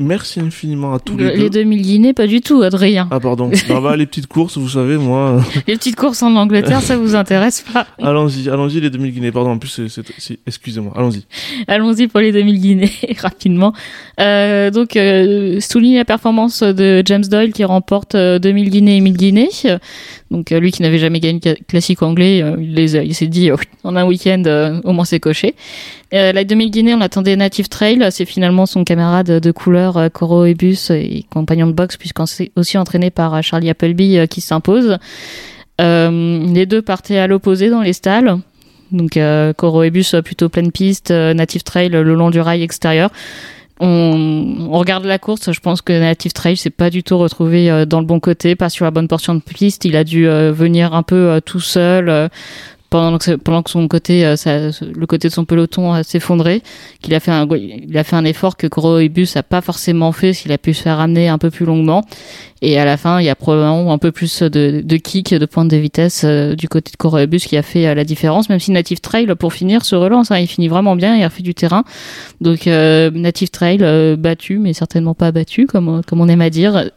[0.02, 1.44] Merci infiniment à tous Le- les deux.
[1.44, 3.08] les 2000 guinées, pas du tout, Adrien.
[3.12, 5.38] Ah pardon, non, bah, les petites courses, vous savez, moi...
[5.38, 9.32] euh, Les petites courses en Angleterre, ça vous intéresse pas allons-y, allons-y les 2000 guinées.
[9.32, 11.26] Pardon, en plus, c'est, c'est- c'est- excusez-moi, allons-y.
[11.68, 13.74] Allons-y pour les 2000 guinées rapidement.
[14.20, 19.02] Euh, donc, euh, souligne la performance de James Doyle qui remporte euh, 2000 guinées et
[19.02, 19.50] 1000 guinées.
[20.30, 23.50] Donc, euh, lui qui n'avait jamais gagné classique anglais, il, les a- il s'est dit
[23.52, 24.44] euh, en un week-end,
[24.84, 25.56] au moins c'est coché.
[26.14, 28.06] La 2000 guinées, on attendait Native Trail.
[28.12, 32.52] C'est finalement son camarade de couleur, euh, Coro Ebus, et compagnon de boxe, puisqu'on s'est
[32.56, 34.98] aussi entraîné par euh, Charlie Appleby euh, qui s'impose.
[35.80, 38.38] Les deux partaient à l'opposé dans les stalles.
[38.92, 39.18] Donc
[39.58, 43.10] Coroebus euh, plutôt pleine piste, Native Trail le long du rail extérieur.
[43.80, 47.86] On, on regarde la course, je pense que Native Trail s'est pas du tout retrouvé
[47.88, 49.86] dans le bon côté, pas sur la bonne portion de piste.
[49.86, 52.30] Il a dû venir un peu tout seul
[52.92, 56.62] pendant que pendant que son côté, euh, ça- le côté de son peloton euh, s'effondrait.
[57.02, 60.34] Qu'il a fait un il a fait un effort que Coroebus a pas forcément fait,
[60.34, 62.04] s'il a pu se faire ramener un peu plus longuement.
[62.62, 65.46] Et à la fin, il y a probablement un peu plus de, de kick, de
[65.48, 68.50] pointe de vitesse euh, du côté de Coroebus qui a fait euh, la différence.
[68.50, 70.30] Même si Native Trail, pour finir, se relance.
[70.30, 70.38] hein.
[70.38, 71.84] il finit vraiment bien, il a fait du terrain.
[72.40, 76.50] Donc euh, Native Trail euh, battu, mais certainement pas battu, comme, comme on aime à
[76.52, 76.92] dire.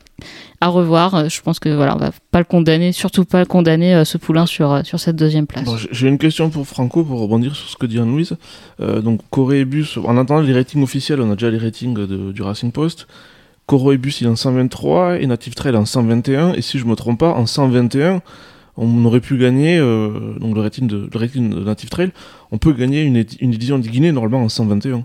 [0.65, 1.15] À revoir.
[1.15, 4.05] Euh, Je pense que voilà, on va pas le condamner, surtout pas le condamner euh,
[4.07, 5.69] ce poulain sur euh, sur cette deuxième place.
[5.93, 8.37] J'ai- une question pour Franco pour rebondir sur ce que dit Anne-Louise.
[8.81, 13.07] Donc, Corébus, en attendant les ratings officiels, on a déjà les ratings du Racing Post.
[13.67, 16.53] Corébus, il est en 123 et Native Trail en 121.
[16.55, 18.23] Et si je me trompe pas, en 121,
[18.79, 22.11] on aurait pu gagner, donc le rating, de, le rating de Native Trail,
[22.53, 25.05] on peut gagner une, une édition de Guinée normalement en 121.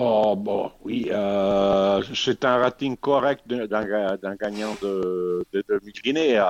[0.00, 6.38] Oh, bon, oui, euh, c'est un rating correct d'un gagnant de, de 2000 Guinée.
[6.38, 6.44] Euh,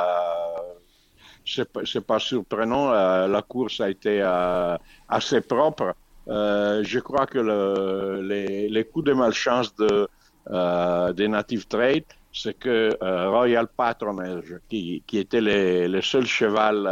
[1.46, 4.76] c'est pas, pas surprenant, euh, la course a été euh,
[5.08, 5.94] assez propre.
[6.28, 10.08] Euh, je crois que le, les, les coups de malchance de,
[10.50, 12.96] euh, des Native Trade, c'est que
[13.30, 16.86] Royal Patronage, qui, qui était le seul cheval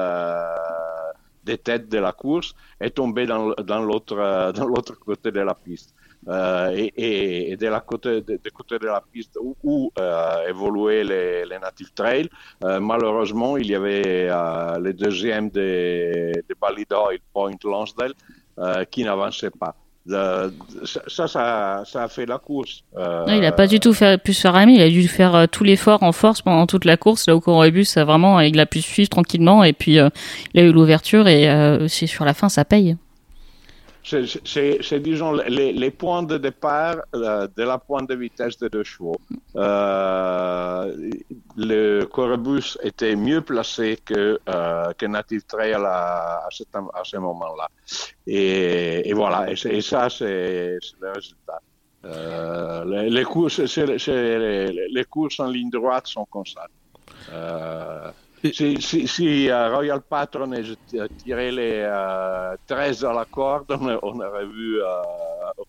[1.45, 5.96] des têtes de la course, est tombé dans, dans l'autre côté de la piste.
[6.29, 9.93] Euh, et, et, et de la côté de, de côté de la piste où, où
[10.01, 12.29] euh, évoluaient les, les Native Trail,
[12.65, 18.13] euh, malheureusement, il y avait euh, le deuxième des de Ballydoyle, Point Lonsdale,
[18.59, 19.75] euh, qui n'avançait pas.
[20.05, 22.83] De- de- ça, ça, ça a fait la course.
[22.97, 25.35] Euh, il a pas du tout fait, pu se faire ramener, il a dû faire
[25.35, 27.27] euh, tout l'effort en force pendant toute la course.
[27.29, 30.09] Là où Corobus, ça vraiment, il a pu suivre tranquillement et puis euh,
[30.55, 32.97] il a eu l'ouverture et euh, c'est sur la fin, ça paye.
[34.09, 38.85] C'est, disons, les, les points de départ euh, de la pointe de vitesse des deux
[38.85, 39.17] chevaux.
[39.57, 41.11] Euh,
[41.57, 47.69] le Corobus était mieux placé que, euh, que Native Trail à, à, à ce moment-là.
[48.29, 51.61] Et, et voilà, et, ça, c'est, le résultat.
[52.05, 56.65] Euh, les, les courses, c'est- c'est- les, courses en ligne droite sont comme ça.
[58.45, 60.75] Si, si, si euh, Royal Patronage
[61.23, 64.79] tirait les euh, 13 à la corde, on, aurait vu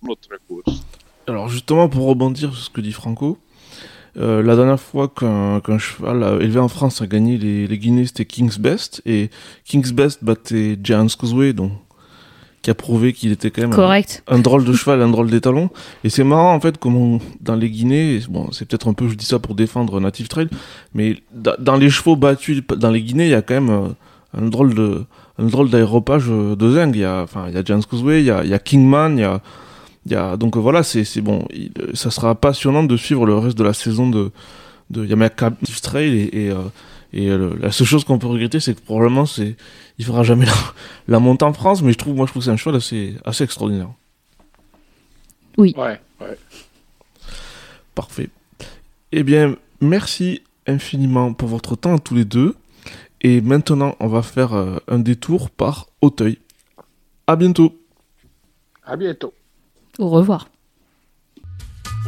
[0.03, 0.84] une autre course.
[1.27, 3.38] Alors justement, pour rebondir sur ce que dit Franco,
[4.17, 8.25] euh, la dernière fois qu'un cheval élevé en France a gagné les, les Guinées, c'était
[8.25, 9.30] King's Best, et
[9.63, 11.71] King's Best battait Giants Causeway, donc,
[12.67, 14.23] qui a prouvé qu'il était quand même un, Correct.
[14.27, 15.69] un drôle de cheval, un drôle d'étalon.
[16.03, 19.15] Et c'est marrant en fait comment dans les Guinées, bon c'est peut-être un peu, je
[19.15, 20.49] dis ça pour défendre Native Trail,
[20.93, 23.88] mais da- dans les chevaux battus dans les Guinées, il y a quand même euh,
[24.38, 25.06] un drôle de
[25.39, 26.95] un drôle d'aéropage euh, de zingue.
[26.97, 28.60] Il y a enfin il y a Giants Causeway, il y a, il y a
[28.60, 29.39] Kingman, il y a
[30.06, 31.45] il y a, donc euh, voilà, c'est bon.
[31.53, 34.32] Il- ça sera passionnant de suivre le reste de la saison de
[34.89, 35.51] de Yamaka
[35.82, 36.56] Trail et et, euh,
[37.13, 39.55] et euh, la seule chose qu'on peut regretter, c'est que probablement c'est
[39.97, 40.53] il fera jamais la,
[41.07, 43.15] la montée en France, mais je trouve moi je trouve que c'est un cheval assez
[43.25, 43.89] assez extraordinaire.
[45.57, 45.99] Ouais, ouais.
[47.95, 48.29] Parfait.
[49.11, 52.55] Eh bien, merci infiniment pour votre temps à tous les deux.
[53.21, 56.37] Et maintenant, on va faire euh, un détour par Auteuil.
[57.25, 57.75] À bientôt.
[58.85, 59.33] À bientôt.
[59.97, 60.47] Au revoir.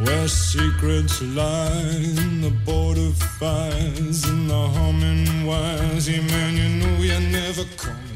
[0.04, 1.68] Where secrets lie
[2.16, 4.68] in the border the you know
[7.30, 8.10] never coming.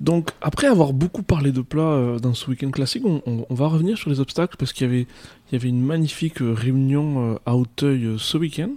[0.00, 3.96] Donc, après avoir beaucoup parlé de plats euh, dans ce week-end classique, on, va revenir
[3.96, 5.06] sur les obstacles parce qu'il
[5.52, 8.70] y avait, une magnifique euh, réunion euh, à Auteuil ce week-end.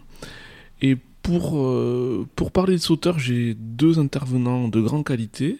[0.81, 1.59] Et pour,
[2.37, 5.57] pour parler de sauteurs, j'ai deux intervenants de grande qualité.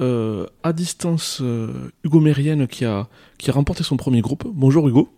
[0.00, 3.08] Euh, à distance, euh, Hugo Mérienne qui a,
[3.38, 4.44] qui a remporté son premier groupe.
[4.46, 5.10] Bonjour Hugo.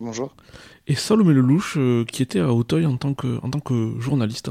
[0.00, 0.34] Bonjour.
[0.88, 4.46] Et Salomé Lelouch euh, qui était à Auteuil en tant que, en tant que journaliste.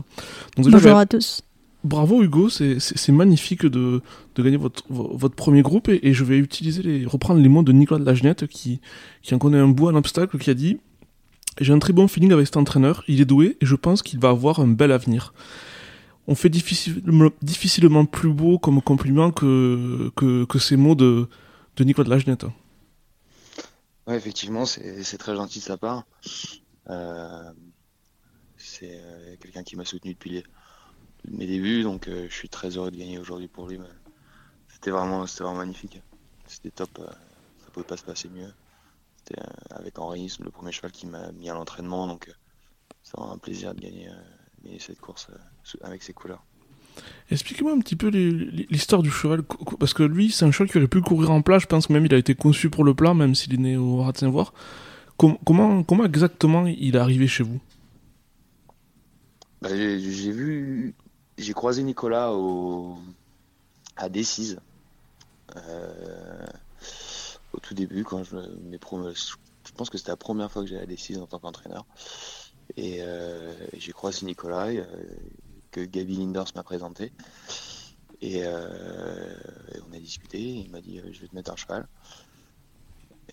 [0.55, 1.41] Donc déjà, Bonjour bah, à tous.
[1.83, 4.01] bravo Hugo, c'est- magnifique de,
[4.35, 7.49] de gagner votre, vo- votre premier groupe et, et je vais utiliser les, reprendre les
[7.49, 8.79] mots de Nicolas de Lagenette qui,
[9.23, 10.77] qui en connaît un bout, un obstacle, qui a dit
[11.59, 14.19] J'ai un très bon feeling avec cet entraîneur, il est doué et je pense qu'il
[14.19, 15.33] va avoir un bel avenir.
[16.31, 21.27] On fait difficilement, difficilement plus beau comme compliment que, que, ces mots de,
[21.75, 22.45] de Nicolas de Lagenette.
[24.05, 26.05] Ouais, effectivement, c'est très gentil de sa part.
[26.87, 27.51] Euh,
[28.57, 30.43] c'est euh, quelqu'un qui m'a soutenu depuis
[31.27, 33.79] mes débuts, donc euh, je suis très heureux de gagner aujourd'hui pour lui.
[34.67, 35.99] C'était vraiment, vraiment magnifique.
[36.45, 36.91] C'était top.
[37.57, 38.53] ça pouvait pas se passer mieux.
[39.17, 42.31] C'était avec Henri, le premier cheval qui m'a mis à l'entraînement, donc
[43.01, 44.11] c'est vraiment un plaisir de gagner,
[44.79, 46.43] cette course euh, avec ses couleurs.
[47.31, 49.43] Expliquez-moi un petit peu l'histoire du cheval,
[49.79, 51.93] parce que lui, c'est un cheval qui aurait pu courir en plat, je pense que
[51.93, 54.53] même il a été conçu pour le plat, même s'il est né au Ratzenvoir.
[55.15, 57.59] Com- comment, comment exactement il est arrivé chez vous?
[59.61, 60.93] Bah, j'ai j'ai vu,
[61.37, 62.97] j'ai croisé Nicolas au,
[63.95, 64.59] à Decize,
[65.55, 66.45] euh,
[67.53, 70.83] au tout début, quand je, mes je pense que c'était la première fois que j'allais
[70.83, 71.85] à Decize en tant qu'entraîneur.
[72.77, 74.85] Et euh, j'ai croisé Nicolas, euh,
[75.71, 77.11] que Gaby Linders m'a présenté.
[78.21, 79.35] Et, euh,
[79.73, 81.87] et on a discuté, il m'a dit je vais te mettre un cheval.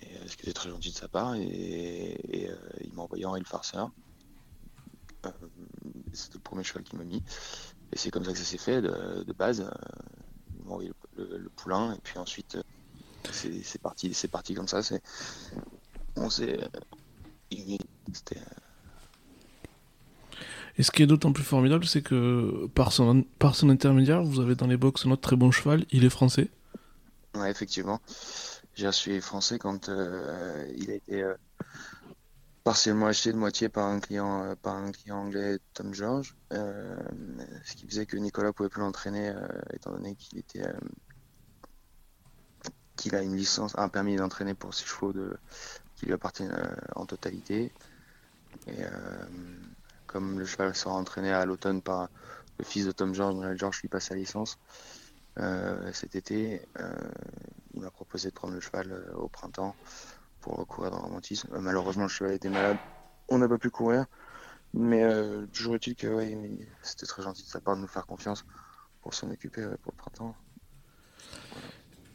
[0.01, 1.35] Et, ce qui était très gentil de sa part.
[1.35, 2.51] Et, et,
[2.83, 3.91] il m'a envoyé Henri le farceur.
[6.13, 7.23] C'était le premier cheval qu'il m'a mis.
[7.93, 9.69] Et c'est comme ça que ça s'est fait de, base.
[10.59, 12.59] Ils m'ont envoyé le, poulain et puis ensuite
[13.33, 14.81] c'est parti, c'est parti comme ça.
[16.17, 16.61] On s'est,
[18.13, 18.41] c'était,
[20.79, 24.41] Et ce qui est d'autant plus formidable, c'est que par son, par son intermédiaire, vous
[24.41, 26.51] avez dans les box notre très bon cheval, il est français.
[27.35, 28.01] Ouais, effectivement.
[28.75, 31.35] J'ai reçu français quand euh, il a été euh,
[32.63, 37.75] partiellement acheté de moitié par un client, euh, par un client anglais, Tom George, ce
[37.75, 39.33] qui faisait que Nicolas pouvait plus l'entraîner
[39.73, 40.67] étant donné qu'il était,
[42.97, 45.39] qu'il a une licence, un permis d'entraîner pour ses chevaux de,
[45.97, 46.55] qui lui appartiennent
[46.95, 47.73] en totalité.
[48.67, 48.83] Et
[50.21, 52.09] le cheval sera entraîné à l'automne par
[52.59, 54.59] le fils de Tom George, George lui passe sa licence.
[55.39, 56.91] euh, cet été, euh,
[57.75, 59.75] il m'a proposé de prendre le cheval euh, au printemps
[60.41, 61.49] pour courir dans le romantisme.
[61.53, 62.79] Euh, malheureusement, le cheval était malade.
[63.29, 64.07] On n'a pas pu courir.
[64.75, 66.37] Mais euh, toujours est-il que ouais,
[66.83, 68.45] c'était très gentil de sa part de nous faire confiance
[69.03, 70.35] pour s'en occuper pour le printemps.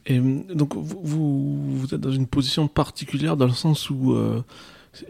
[0.06, 4.44] Et donc vous, êtes dans une position particulière dans le sens où euh,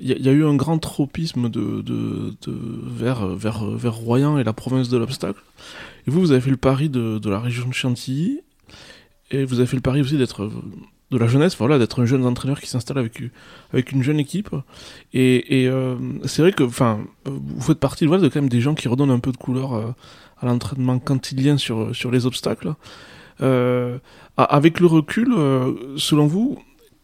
[0.00, 4.44] il y, a- eu un grand tropisme de, de, de- vers, vers, vers Royan et
[4.44, 5.40] la province de l'obstacle.
[6.06, 8.40] Et vous, vous avez fait le pari de, de la région de Chantilly.
[9.30, 10.50] Et vous avez fait le pari aussi d'être
[11.10, 13.22] de la jeunesse, voilà, d'être un jeune entraîneur qui s'installe avec,
[13.72, 14.50] avec une jeune équipe.
[15.12, 18.60] Et, et euh, c'est vrai que, enfin, vous faites partie voilà, de quand même des
[18.60, 19.90] gens qui redonnent un peu de couleur euh,
[20.40, 22.74] à l'entraînement cantilien sur, sur les obstacles.
[23.40, 23.98] Euh,
[24.36, 26.58] avec le recul, euh, selon vous,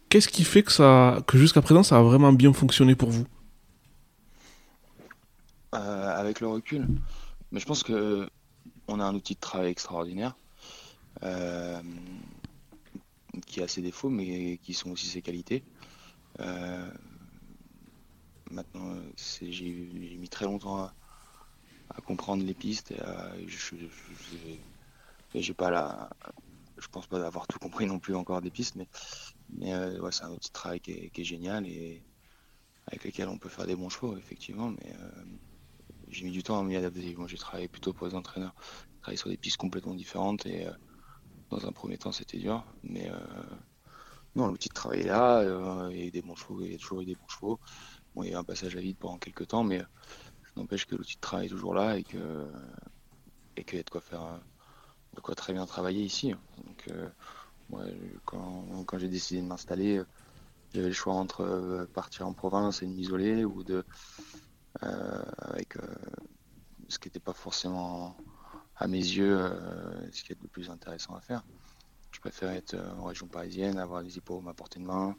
[0.09, 3.25] qu'est-ce qui fait que ça, que jusqu'à présent, ça a vraiment bien fonctionné pour vous?
[5.75, 6.87] Euh, avec le recul,
[7.51, 8.27] mais je pense que
[8.87, 10.35] on a un outil de travail extraordinaire
[11.21, 11.79] euh,
[13.45, 15.63] qui a ses défauts, mais qui sont aussi ses qualités.
[16.39, 16.89] Euh,
[18.49, 18.95] maintenant,
[19.41, 19.71] j'ai
[20.19, 20.93] mis très longtemps à,
[22.05, 26.09] comprendre les pistes et je, je- j'ai pas la,
[26.77, 28.87] je pense pas avoir tout compris non plus encore des pistes, mais,
[29.57, 32.03] mais euh, ouais, c'est un outil de travail qui est, génial et
[32.87, 35.23] avec lequel on peut faire des bons chevaux, effectivement, mais euh,
[36.07, 37.15] j'ai mis du temps à m'y adapter.
[37.15, 38.55] Moi, j'ai travaillé plutôt pour les entraîneurs.
[38.59, 40.73] J'ai travaillé sur des pistes complètement différentes et euh,
[41.49, 42.65] dans un premier temps, c'était dur.
[42.83, 43.11] Mais
[44.35, 45.43] non, l'outil de travail est là.
[45.91, 47.59] il y a eu des bons chevaux, il y a toujours eu des bons chevaux.
[48.13, 49.81] Bon, il y a eu un passage à vide pendant quelques temps, mais
[50.55, 52.51] n'empêche que l'outil de travail est toujours là et que
[53.55, 54.41] et qu'il y a de quoi faire,
[55.15, 56.33] de quoi très bien travailler ici.
[58.25, 60.05] Quand, j'ai décidé de m'installer, euh,
[60.73, 63.83] j'avais le choix entre euh, partir en province et m'isoler ou de
[64.83, 65.77] euh, avec
[66.87, 68.15] ce qui n'était pas forcément
[68.75, 69.37] à mes yeux
[70.11, 71.43] ce qui est le plus intéressant à faire.
[72.11, 75.15] Je préfère être en région parisienne, avoir des hippos à portée de main,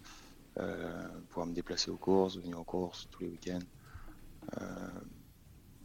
[1.28, 3.60] pouvoir me déplacer aux courses, venir aux courses tous les week-ends.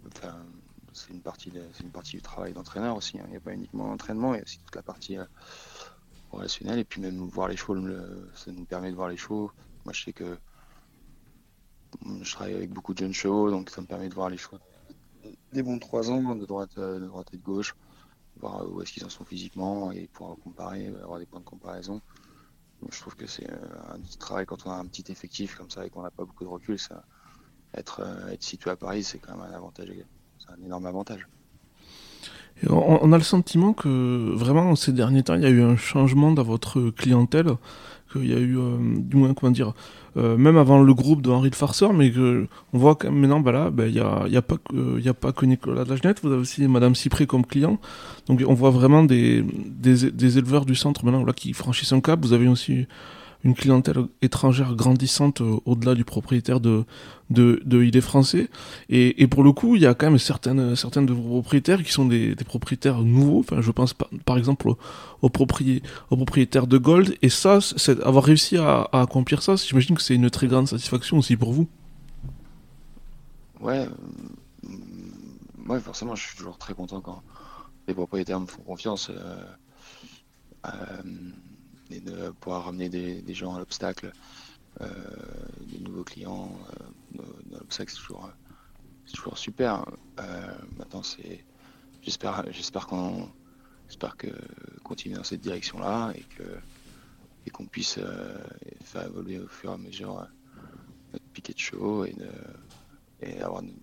[0.08, 0.46] Enfin,
[0.94, 1.52] c'est une partie,
[1.82, 3.20] une partie du travail d'entraîneur aussi.
[3.20, 3.24] hein.
[3.26, 5.18] Il n'y a pas uniquement l'entraînement, il y a aussi toute la partie
[6.36, 7.76] relationnelle et puis même voir les chevaux,
[8.36, 9.52] ça nous permet de voir les chevaux.
[9.86, 10.38] Moi, je sais que
[12.22, 14.60] je travaille avec beaucoup de jeunes chevaux, donc ça me permet de voir les chevaux
[15.54, 17.76] des bons 3 ans, de droite, euh, de droite et de gauche,
[18.38, 22.02] voir où est-ce qu'ils en sont physiquement et pouvoir comparer, avoir des points de comparaison.
[22.90, 25.70] Je trouve que c'est euh, un petit travail quand on a un petit effectif comme
[25.70, 26.78] ça et qu'on n'a pas beaucoup de recul.
[26.78, 27.06] Ça,
[27.74, 29.90] être, euh, être situé à Paris, c'est quand même un avantage,
[30.40, 31.28] c'est un énorme avantage.
[32.70, 36.32] On, a le sentiment que vraiment ces derniers temps, il y a eu un changement
[36.32, 37.48] dans votre clientèle,
[38.12, 39.74] qu'il y a eu, euh, du moins, comment dire,
[40.16, 43.42] euh, même avant le groupe de Henri le Farceur, mais que on voit que maintenant,
[43.42, 45.46] bah là, bah, il y a, il y a pas il y a pas que
[45.46, 47.78] Nicolas Lagenette, vous avez aussi Madame Cypré comme client.
[48.28, 52.00] Donc on voit vraiment des, des, des éleveurs du centre maintenant là qui franchissent un
[52.00, 52.20] cap.
[52.22, 52.88] Vous avez aussi
[53.46, 56.84] une clientèle étrangère grandissante euh, au-delà du propriétaire de,
[57.30, 58.50] de, Il est français.
[58.90, 61.92] Et, pour le coup, il y a quand même certaines, certaines de vos propriétaires qui
[61.92, 63.40] sont des, propriétaires nouveaux.
[63.40, 64.78] Enfin, je pense par, exemple au,
[65.22, 67.16] au, proprié, au propriétaire de Gold.
[67.22, 71.20] Et ça, c'est avoir réussi à, accomplir ça, j'imagine que c'est une très grande satisfaction
[71.20, 71.68] aussi pour vous.
[73.62, 74.70] Ouais, euh,
[75.70, 77.22] ouais, forcément, je suis toujours très content quand
[77.88, 80.72] les propriétaires me font confiance euh,
[81.92, 84.12] et de pouvoir ramener des, des gens à l'obstacle,
[84.82, 84.88] euh,
[85.62, 86.86] des nouveaux clients euh,
[87.52, 88.30] dans- l'obstacle, c'est toujours,
[89.14, 89.86] toujours super.
[90.20, 91.44] Euh, maintenant, c'est,
[92.02, 93.30] j'espère, j'espère qu'on,
[93.88, 94.28] j'espère que
[94.84, 96.44] continuer dans cette direction-là et que
[97.48, 98.40] et qu'on puisse euh,
[98.84, 100.28] faire évoluer au fur et à mesure
[101.14, 102.28] notre piquet de show et de
[103.22, 103.74] et avoir une-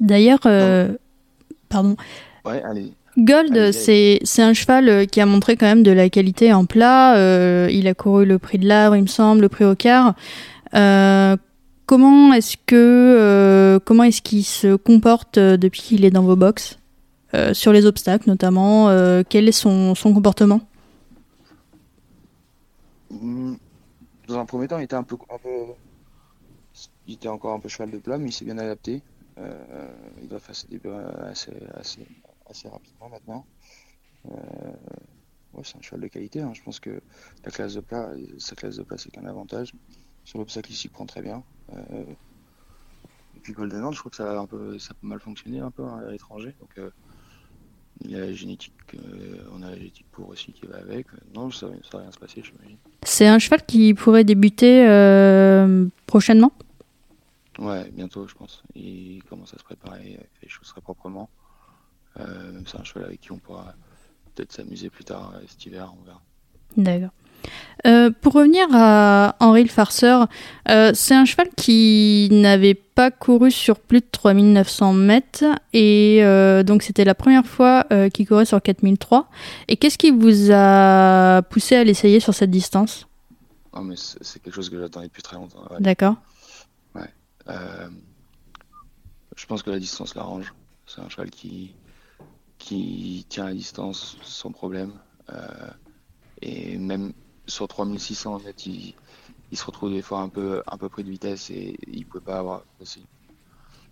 [0.00, 0.40] D'ailleurs,
[1.68, 1.94] pardon,
[2.46, 2.94] Ouais, allez.
[3.18, 7.16] Gold, c'est un cheval euh, qui a montré quand même de la qualité en plat.
[7.16, 10.14] Euh, il a couru le prix de l'Avre, il me semble, le prix au quart.
[10.74, 11.36] Euh,
[11.86, 16.78] comment est-ce que euh, comment est-ce qu'il se comporte depuis qu'il est dans vos box
[17.52, 18.88] sur les obstacles notamment
[19.28, 20.60] Quel est son, son comportement?
[23.10, 23.54] Mm,
[24.28, 25.48] Dans un premier temps, il était un peu, un peu,
[27.06, 29.02] il était encore un peu cheval de plat, mais il s'est bien adapté.
[30.22, 30.88] Il doit faire ses débuts
[31.30, 32.00] assez, assez,
[32.50, 33.46] assez rapidement maintenant.
[34.30, 34.32] Euh,
[35.54, 36.40] ouais, c'est un cheval de qualité.
[36.40, 36.52] hein.
[36.54, 37.00] Je pense que
[37.44, 39.72] la classe de plat, sa classe de plat, c'est qu'un avantage.
[40.24, 41.42] Sur l'obstacle, il s'y prend très bien.
[41.72, 42.04] Euh,
[43.36, 45.60] et puis Golden Horn, je crois que ça a un peu, ça a mal fonctionné
[45.60, 46.54] un peu hein, à l'étranger.
[46.60, 46.90] Donc, euh,
[48.02, 51.06] il a la génétique, euh, on a la génétique pour aussi qui va avec.
[51.34, 52.78] Non, ça, ça va rien se passer, j'imagine.
[53.02, 54.84] C'est un cheval qui pourrait débuter
[56.06, 56.52] prochainement?
[57.58, 58.62] Ouais, bientôt, je pense.
[58.74, 61.28] Il commence à se préparer, il fait les choses très proprement.
[62.18, 63.74] Euh, c'est un cheval avec qui on pourra
[64.34, 66.20] peut-être s'amuser plus tard euh, cet hiver, on verra.
[66.76, 67.10] D'accord.
[67.86, 70.28] Euh, pour revenir à Henri le Farceur,
[70.68, 76.62] euh, c'est un cheval qui n'avait pas couru sur plus de 3900 mètres et euh,
[76.62, 79.30] donc c'était la première fois qu'il courait sur 4003.
[79.68, 83.06] Et qu'est-ce qui vous a poussé à l'essayer sur cette distance?
[83.74, 85.62] Non, mais c'est quelque chose que j'attendais depuis très longtemps.
[85.70, 85.80] ouais.
[85.80, 86.16] D'accord.
[87.48, 87.88] Euh,
[89.36, 90.54] je pense que la distance l'arrange.
[90.86, 91.74] C'est un cheval qui,
[92.60, 94.92] qui tient la distance sans problème.
[95.30, 95.70] Euh,
[96.42, 97.12] et même
[97.46, 98.94] sur 3600 mètres, il,
[99.52, 102.24] se retrouve des fois un peu, un peu pris de vitesse et il ne pouvait
[102.24, 103.00] pas avoir placé,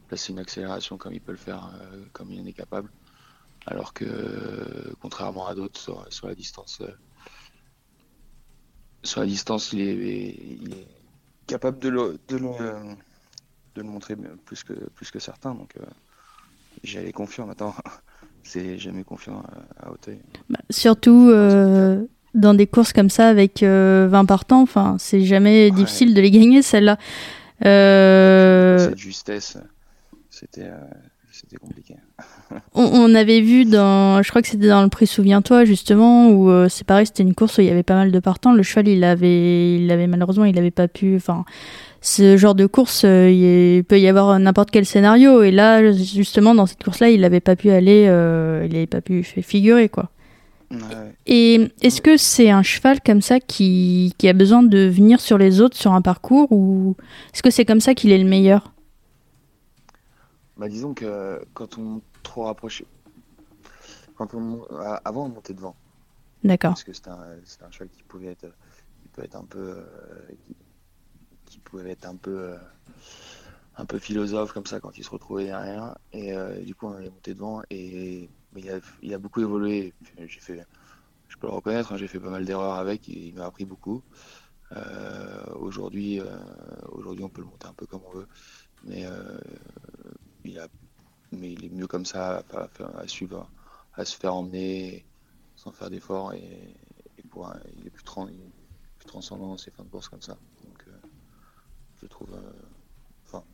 [0.07, 2.93] placé une accélération comme il peut le faire, euh, comme il en est capable.
[3.66, 6.93] Alors que, contrairement à d'autres, sur, la distance, euh,
[9.03, 10.87] sur la distance, il est, il est
[11.47, 12.53] capable de le, de le,
[13.75, 15.55] de le montrer plus que, plus que certains.
[15.55, 15.85] Donc, euh,
[16.85, 17.47] j'y allais confiant.
[17.47, 17.75] Maintenant,
[18.43, 19.43] c'est jamais confiant
[19.82, 19.91] à, à.
[20.51, 25.64] Bah, surtout euh, dans des courses comme ça avec euh, 20 partants, enfin, c'est jamais
[25.66, 25.70] Ouais.
[25.70, 26.97] difficile de les gagner celles-là.
[27.64, 29.57] Euh, Cette justesse,
[30.30, 30.76] c'était euh,
[31.32, 31.95] c'était compliqué.
[32.74, 36.51] On, on avait vu dans, je crois que c'était dans le prix Souviens-toi justement, où
[36.51, 38.53] euh, c'est pareil, c'était une course où il y avait pas mal de partants.
[38.55, 41.16] Le cheval, il avait, il avait malheureusement, il avait pas pu.
[41.16, 41.45] Enfin,
[42.01, 45.42] ce genre de course, euh, il peut y avoir n'importe quel scénario.
[45.42, 49.01] Et là, justement, dans cette course-là, il avait pas pu aller, euh, il avait pas
[49.01, 50.11] pu fi- figurer quoi.
[50.70, 50.78] Ouais.
[51.26, 55.38] Et est-ce que c'est un cheval comme ça qui, qui a besoin de venir sur
[55.38, 56.94] les autres sur un parcours ou
[57.32, 58.72] est-ce que c'est comme ça qu'il est le meilleur?
[60.59, 62.84] Bah, disons que quand on trop rapproché,
[64.16, 64.62] quand on
[65.05, 65.74] avant on montait devant,
[66.44, 66.72] D'accord.
[66.72, 68.46] parce que c'était un, cheval qui pouvait être,
[69.03, 69.84] qui peut être un peu, euh,
[70.44, 70.55] qui,
[71.49, 72.59] qui pouvait être un peu, euh,
[73.76, 75.96] un peu philosophe comme ça quand il se retrouvait derrière.
[76.12, 79.94] Et euh, du coup on allait monter devant et il a, il a beaucoup évolué.
[80.18, 80.64] J'ai fait,
[81.28, 84.05] je peux le reconnaître, hein, j'ai fait pas mal d'erreurs avec, il m'a appris beaucoup.
[84.72, 86.20] Euh, aujourd'hui,
[86.88, 88.28] aujourd'hui on peut le monter un peu comme on veut,
[88.84, 89.07] mais
[90.44, 90.68] il a,
[91.32, 93.53] mais il est mieux comme ça, à, suivre,
[93.94, 95.07] à se faire emmener
[95.57, 96.76] sans faire d'efforts et,
[97.30, 98.53] pour il est plus, tran- il est
[98.99, 100.38] plus transcendant ses fins de course comme ça.
[102.01, 102.53] Je trouve, euh,
[103.26, 103.44] enfin,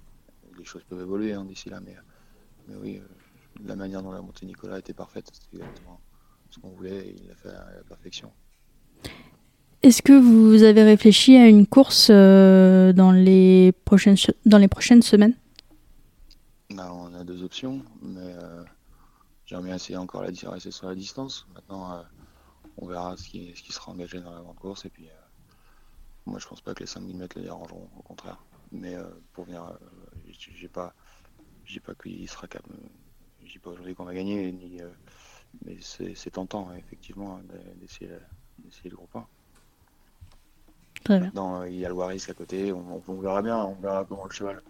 [0.58, 1.96] les choses peuvent évoluer hein, d'ici là, mais,
[2.68, 3.06] mais oui, euh,
[3.64, 6.00] la manière dont l'a monté Nicolas était parfaite, c'était exactement
[6.50, 8.30] ce qu'on voulait, et il l'a fait à la perfection.
[9.82, 14.16] Est-ce que vous avez réfléchi à une course euh, dans, les prochaines,
[14.46, 15.34] dans les prochaines semaines?
[16.70, 18.64] Bah, on a deux options, mais euh,
[19.46, 21.46] J'aimerais bien essayer encore la rester sur la distance.
[21.54, 22.02] Maintenant, euh,
[22.78, 24.86] on verra ce qui, ce qui sera engagé dans la grande course.
[24.86, 25.06] Et puis,
[26.26, 28.38] moi, je pense pas que les 5000 mètres les dérangeront, au contraire.
[28.72, 29.74] Mais euh, pour venir, euh,
[30.28, 30.94] j'ai j'ai pas,
[31.64, 32.74] j'ai pas qu'il sera capable.
[33.44, 34.88] Je dis pas aujourd'hui qu'on va gagner, ni, euh,
[35.64, 38.10] mais c'est tentant, hein, effectivement, de- d'essayer
[38.90, 39.26] le groupe 1.
[41.04, 41.26] Très bien.
[41.26, 43.74] Maintenant, euh, il y a le Waris à côté, on, on- on verra bien, on
[43.74, 44.62] verra comment le cheval.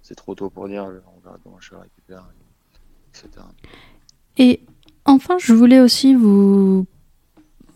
[0.00, 2.24] C'est trop tôt pour dire, on verra comment le cheval récupère,
[3.10, 3.44] etc.
[4.38, 4.64] Et
[5.04, 6.86] enfin, je voulais aussi vous.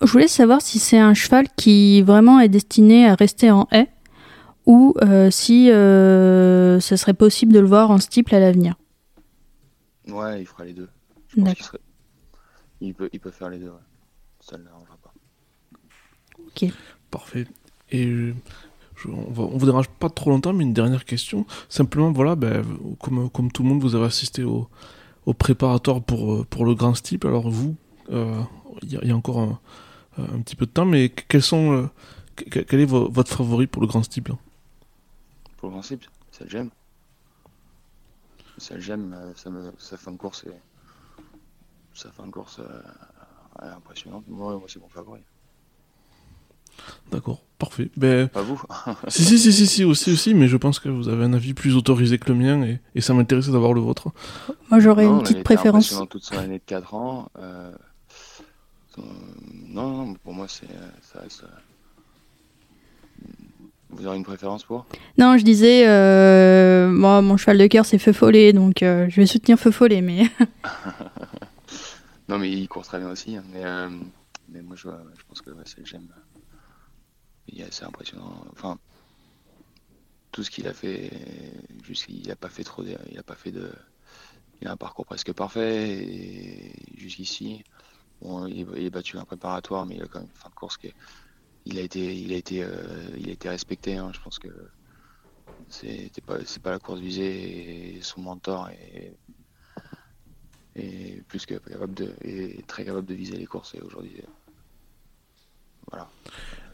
[0.03, 3.89] Je voulais savoir si c'est un cheval qui vraiment est destiné à rester en haie
[4.67, 8.75] ou euh, si euh, ce serait possible de le voir en steeple à l'avenir.
[10.09, 10.89] Ouais, il fera les deux.
[11.29, 11.57] Je pense D'accord.
[11.57, 11.81] qu'il serait...
[12.81, 13.85] il, peut, il peut faire les deux, ouais.
[14.41, 15.13] Ça ne l'arrangera pas.
[17.11, 17.47] Parfait.
[17.91, 18.35] Et euh,
[18.97, 21.47] je- on, va, on vous dérange pas trop longtemps, mais une dernière question.
[21.69, 22.63] Simplement, voilà, ben,
[23.01, 24.69] comme, comme tout le monde, vous avez assisté au,
[25.25, 27.25] au préparatoire pour, pour le grand steep.
[27.25, 27.75] Alors vous,
[28.11, 28.41] euh,
[28.83, 29.59] il y, y a encore un,
[30.19, 31.89] un petit peu de temps, mais que- quels sont, euh,
[32.37, 34.35] que- quel est vo- votre favori pour le grand là?
[35.59, 36.71] Pour le principe, ça le j'aime.
[38.59, 40.61] Ça le j'aime, euh, ça me, sa fin de course est,
[41.95, 42.83] sa fin de course euh,
[43.77, 44.25] impressionnante.
[44.29, 45.21] Moi, moi c'est mon favori.
[47.11, 47.91] D'accord, parfait.
[47.97, 48.61] Ben, Pas vous
[49.09, 51.55] si, si, si, si, si, aussi, aussi, mais je pense que vous avez un avis
[51.55, 54.09] plus autorisé que le mien et, et ça m'intéressait d'avoir le vôtre.
[54.71, 55.95] Moi, j'aurais une petite préférence.
[56.11, 57.31] toute son année de 4 ans.
[57.39, 57.77] euh, euh,
[58.99, 61.45] non, non, pour moi, c'est, euh, ça reste.
[61.45, 63.27] euh,
[63.91, 64.87] Vous aurez une préférence pour?
[65.19, 69.21] Non, je disais, euh, moi, mon cheval de cœur, c'est Feu Follet, donc euh, je
[69.21, 70.25] vais soutenir Feu Follet, mais
[72.29, 73.37] Non, mais il court très bien aussi.
[73.37, 73.89] hein, mais, euh,
[74.49, 76.09] mais moi, je, je pense que ouais, c'est le j'aime.
[77.49, 78.45] Il est assez impressionnant.
[78.53, 78.77] Enfin,
[80.33, 81.11] tout ce qu'il a fait,
[81.85, 82.83] jusqu'ici, il a pas fait trop.
[82.85, 83.71] Il a pas fait de.
[84.61, 85.93] Il a un parcours presque parfait.
[86.03, 87.63] Et jusqu'ici,
[88.21, 90.55] bon, il, est, est battu un préparatoire, mais il a quand même une fin de
[90.55, 90.95] course qui est-
[91.67, 93.97] Il a été, il a été, euh, il a été respecté.
[93.97, 94.49] hein, je pense que
[95.69, 99.17] c'était pas, c'est pas la course visée et son mentor est
[100.75, 104.27] et plus que capable de et très capable de viser les courses et aujourd'hui euh,
[105.91, 106.09] voilà.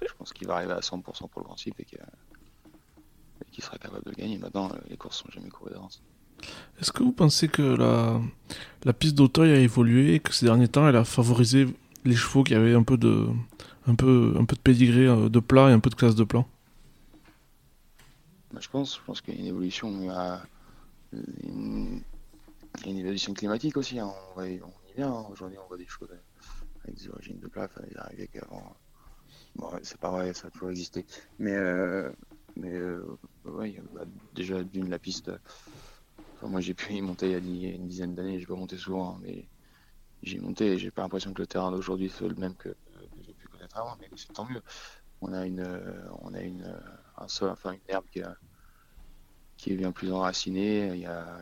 [0.00, 3.78] Je pense qu'il va arriver à 100% pour le Prix et que- et qu'il sera
[3.78, 4.38] capable de gagner.
[4.38, 6.02] Maintenant euh, les courses sont jamais courées d'avance
[6.80, 8.20] Est-ce que vous pensez que la,
[8.84, 11.68] la piste d'Auteuil a évolué et que ces derniers temps elle a favorisé
[12.04, 13.28] les chevaux qui avaient un peu de,
[13.86, 16.24] un peu, un peu de pédigré euh, de plat et un peu de classe de
[16.24, 16.46] plan?
[18.52, 19.88] Moi, je pense je pense qu'il y a une évolution
[21.12, 22.02] une,
[22.86, 24.10] une évolution climatique aussi hein.
[24.36, 24.60] on, y,
[24.96, 25.26] vient hein.
[25.30, 26.08] aujourd'hui on voit des choses
[26.84, 28.74] avec des origines de plat enfin, des arrivées qu'avant
[29.56, 31.06] bon c'est pas vrai ça a toujours existé
[31.38, 32.10] mais euh,
[32.56, 33.64] mais euh, bah,
[34.34, 35.30] déjà d'une la piste
[36.48, 39.14] moi j'ai pu y monter il y a une dizaine d'années j'ai pas monté souvent
[39.14, 39.46] hein, mais
[40.22, 42.74] j'ai monté et j'ai pas l'impression que le terrain d'aujourd'hui soit le même que,
[43.22, 44.62] j'ai pu connaître avant mais c'est tant mieux.
[45.20, 46.80] On a une euh, on a une euh,
[47.16, 48.22] un sol enfin une herbe qui,
[49.56, 51.38] qui est bien plus enracinée il y a,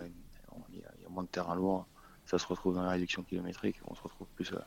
[0.70, 1.86] il y a, moins de terrain lourd
[2.26, 4.60] ça se retrouve dans la réduction kilométrique on se retrouve plus euh,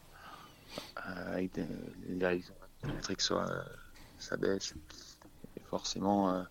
[0.96, 1.68] avec des,
[2.82, 3.64] kilométriques soit euh,
[4.18, 4.74] ça baisse
[5.58, 6.44] et forcément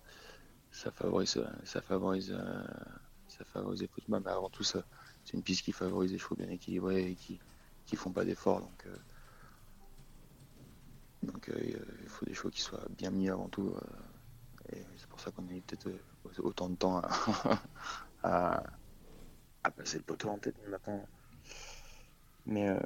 [0.71, 2.35] ça favorise ça favorise
[3.33, 4.85] ça favorise les football mais avant tout ça
[5.25, 7.41] c'est une piste qui favorise les chevaux bien équilibrés et qui
[7.87, 8.97] qui font pas d'efforts donc euh,
[11.23, 15.07] donc euh, il faut des chevaux qui soient bien mis avant tout euh, et c'est
[15.09, 15.99] pour ça qu'on a eu peut-être euh,
[16.39, 17.01] autant de temps
[18.23, 18.63] à,
[19.63, 21.07] à, passer le poteau en tête maintenant.
[22.47, 22.79] Mais euh,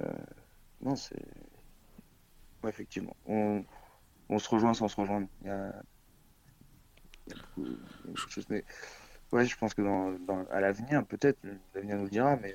[0.82, 1.24] non c'est
[2.62, 3.64] ouais, effectivement on,
[4.28, 5.28] on se rejoint sans se rejoindre.
[5.40, 5.72] Il y a,
[7.26, 7.70] beaucoup,
[8.04, 8.64] beaucoup de choses mais
[9.32, 11.38] ouais je pense que dans, dans- à l'avenir peut-être
[11.74, 12.54] l'avenir nous le dira mais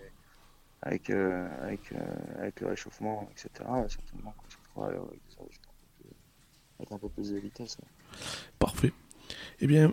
[0.82, 1.97] avec euh, avec, euh,
[2.39, 3.49] avec le réchauffement etc
[3.88, 5.49] certainement qu'on se retrouvera avec des un peu
[5.99, 6.15] plus-
[6.80, 7.88] avec un peu plus de vitesse ouais.
[8.59, 8.93] Parfait.
[9.61, 9.91] Eh bien,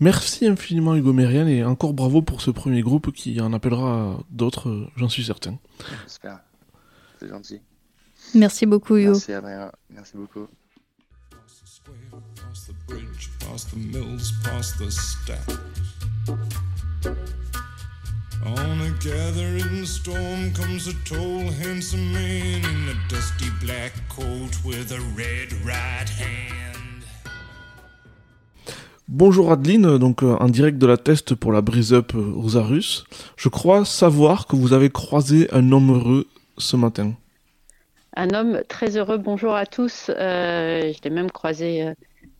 [0.00, 4.90] merci infiniment Hugo Mérian et encore bravo pour ce premier groupe qui en appellera d'autres,
[4.96, 5.58] j'en suis certain.
[6.04, 6.40] j'espère
[7.20, 7.60] c'est gentil
[8.34, 9.12] merci beaucoup, Hugo.
[9.12, 10.48] merci Adrien merci beaucoup
[12.36, 15.58] past the bridge, past the mills, past the stacks.
[16.28, 16.34] On
[18.54, 25.00] a gathering storm comes a tall, handsome man in a dusty black coat with a
[25.16, 27.02] red right hand.
[29.08, 32.56] Bonjour Adeline, donc euh, en direct de la test pour la brise up euh, aux
[32.56, 33.04] Arus.
[33.36, 37.14] Je crois savoir que vous avez croisé un homme heureux ce matin.
[38.14, 40.10] Un homme très heureux, bonjour à tous.
[40.10, 41.94] Euh, je l'ai même croisé euh,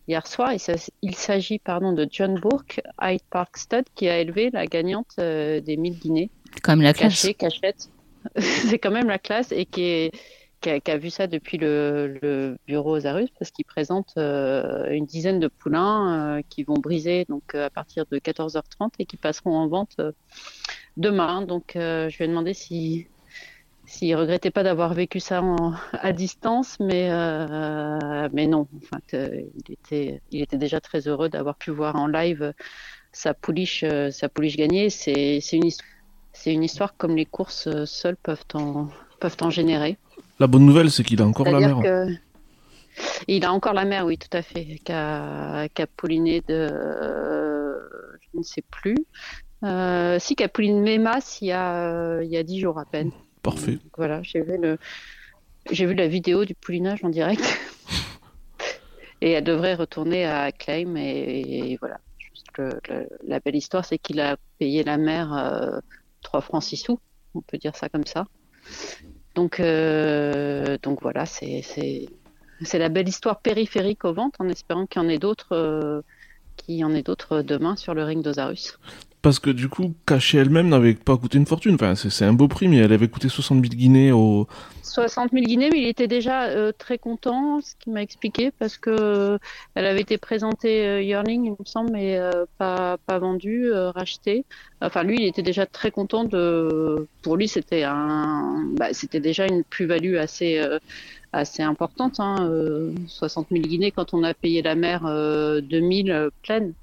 [0.07, 0.53] hier soir.
[0.53, 4.65] Il s'ag- Il s'agit pardon, de John Bourke, Hyde Park Stud, qui a élevé la
[4.67, 6.29] gagnante euh, des 1000 guinées.
[6.67, 7.21] Même la classe.
[7.21, 7.89] Cachée, cachette.
[8.37, 10.11] c'est quand même la classe et qui, est,
[10.61, 14.89] qui, a, qui a vu ça depuis le, le bureau Osarus parce qu'il présente euh,
[14.91, 19.17] une dizaine de poulains euh, qui vont briser donc à partir de 14h30 et qui
[19.17, 19.97] passeront en vente
[20.95, 21.41] demain.
[21.41, 23.07] Donc je lui ai demandé si
[23.85, 28.67] s'il regrettait pas d'avoir vécu ça en- à distance, mais euh, mais non.
[28.77, 32.53] Enfin, il était il était déjà très heureux d'avoir pu voir en live
[33.11, 34.89] sa pouliche euh, sa pouliche gagner.
[34.89, 35.69] C'est c'est une
[36.53, 38.87] une histoire comme les courses euh, seules peuvent en
[39.19, 39.97] peuvent en générer.
[40.39, 41.77] La bonne nouvelle, c'est qu'il a encore la mer.
[41.83, 42.07] que
[43.27, 44.77] il a encore la mère, oui, tout à fait,
[45.83, 47.79] a pouliné de, euh,
[48.21, 48.95] je ne sais plus,
[49.63, 53.11] euh, si pouliné Mémas il y a il y a dix jours à peine.
[53.43, 53.73] Parfait.
[53.73, 54.77] Donc, voilà, j'ai vu le,
[55.69, 57.43] j'ai vu la vidéo du poulinage en direct.
[59.21, 61.99] et elle devrait retourner à Claim et, et voilà.
[62.17, 65.79] Juste le- le- la belle histoire, c'est qu'il a payé la mère euh,
[66.21, 66.99] 3 francs 6 sous,
[67.35, 68.25] on peut dire ça comme ça.
[69.35, 72.07] Donc, euh, donc voilà, c'est, c'est,
[72.61, 76.01] c'est la belle histoire périphérique aux ventes en espérant qu'il y en ait d'autres, euh,
[76.55, 78.77] qu'il y en ait d'autres demain sur le ring d'Osarus.
[79.23, 81.75] Parce que du coup, cacher elle-même n'avait pas coûté une fortune.
[81.75, 84.47] Enfin, c'est un beau prix, mais elle avait coûté 60 000 guinées au.
[84.81, 88.77] 60 000 guinées, mais il était déjà euh, très content, ce qu'il m'a expliqué, parce
[88.77, 89.37] que euh,
[89.75, 94.43] elle avait été présentée euh, Yearling, il me semble, mais euh, pas, pas vendue, rachetée.
[94.81, 97.07] Enfin, lui, il était déjà très content de.
[97.21, 100.61] Pour lui, c'était un, bah, c'était déjà une plus-value assez,
[101.33, 102.19] assez importante.
[102.19, 106.69] Hein, euh, 60 000 guinées quand on a payé la mer euh, 2000 euh, pleine,
[106.69, 106.73] hein,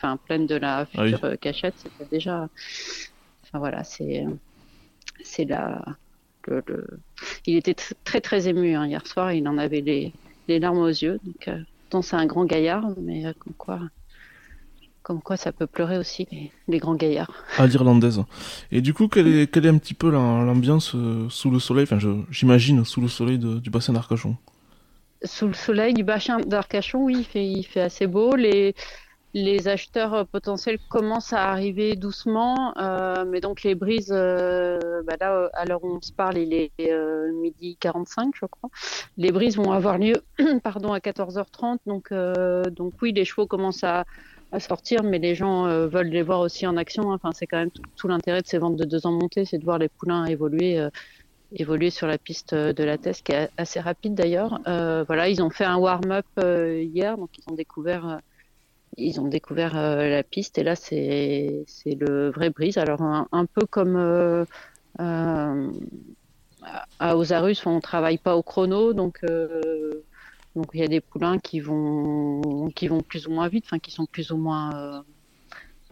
[0.00, 1.16] enfin pleine de la Ah oui.
[1.16, 2.48] future euh, cachette, c'était déjà.
[3.44, 4.24] Enfin voilà, c'est,
[5.24, 5.84] c'est la.
[6.48, 7.02] Le, le-
[7.46, 10.14] il était tr- très très ému hein, hier soir, il en avait les,
[10.48, 11.18] les larmes aux yeux.
[11.24, 11.62] Donc, euh,
[12.02, 13.80] c'est un grand gaillard, mais euh, comme quoi,
[15.02, 17.44] comme quoi ça peut pleurer aussi les, les grands gaillards.
[17.56, 18.22] à l'irlandaise.
[18.70, 21.58] Et du coup, quelle est, quelle est un petit peu la- l'ambiance euh, sous le
[21.58, 21.84] soleil?
[21.84, 21.98] Enfin,
[22.30, 24.36] j'imagine sous le soleil de- du bassin d'Arcachon.
[25.24, 28.34] Sous le soleil du bassin d'Arcachon, oui, il fait, il fait assez beau.
[28.36, 28.74] Les,
[29.34, 35.16] les acheteurs euh, potentiels commencent à arriver doucement, euh, mais donc les brises, euh, bah
[35.20, 36.70] là, euh, à l'heure où on se parle, il est
[37.34, 38.70] midi 45, je crois.
[39.18, 40.14] Les brises vont avoir lieu
[40.62, 42.12] pardon, à 14h30, donc,
[42.72, 44.04] donc oui, les chevaux commencent à,
[44.58, 47.10] sortir, mais les gens veulent les voir aussi en action.
[47.10, 49.64] Enfin, c'est quand même tout, l'intérêt de ces ventes de deux ans montées, c'est de
[49.64, 50.82] voir les poulains évoluer.
[51.52, 54.60] évoluer sur la piste de la Teste, qui est assez rapide d'ailleurs.
[54.64, 58.20] Voilà, ils ont fait un warm-up hier, donc ils ont découvert,
[58.96, 62.78] ils ont découvert euh, la piste et là c'est le vrai brise.
[62.78, 64.44] Alors un, peu comme euh,
[65.00, 65.70] euh,
[66.98, 69.20] à Osarus, on travaille pas au chrono, donc
[70.54, 73.78] donc il y a des poulains qui vont qui vont plus ou moins vite, enfin
[73.78, 75.04] qui sont plus ou moins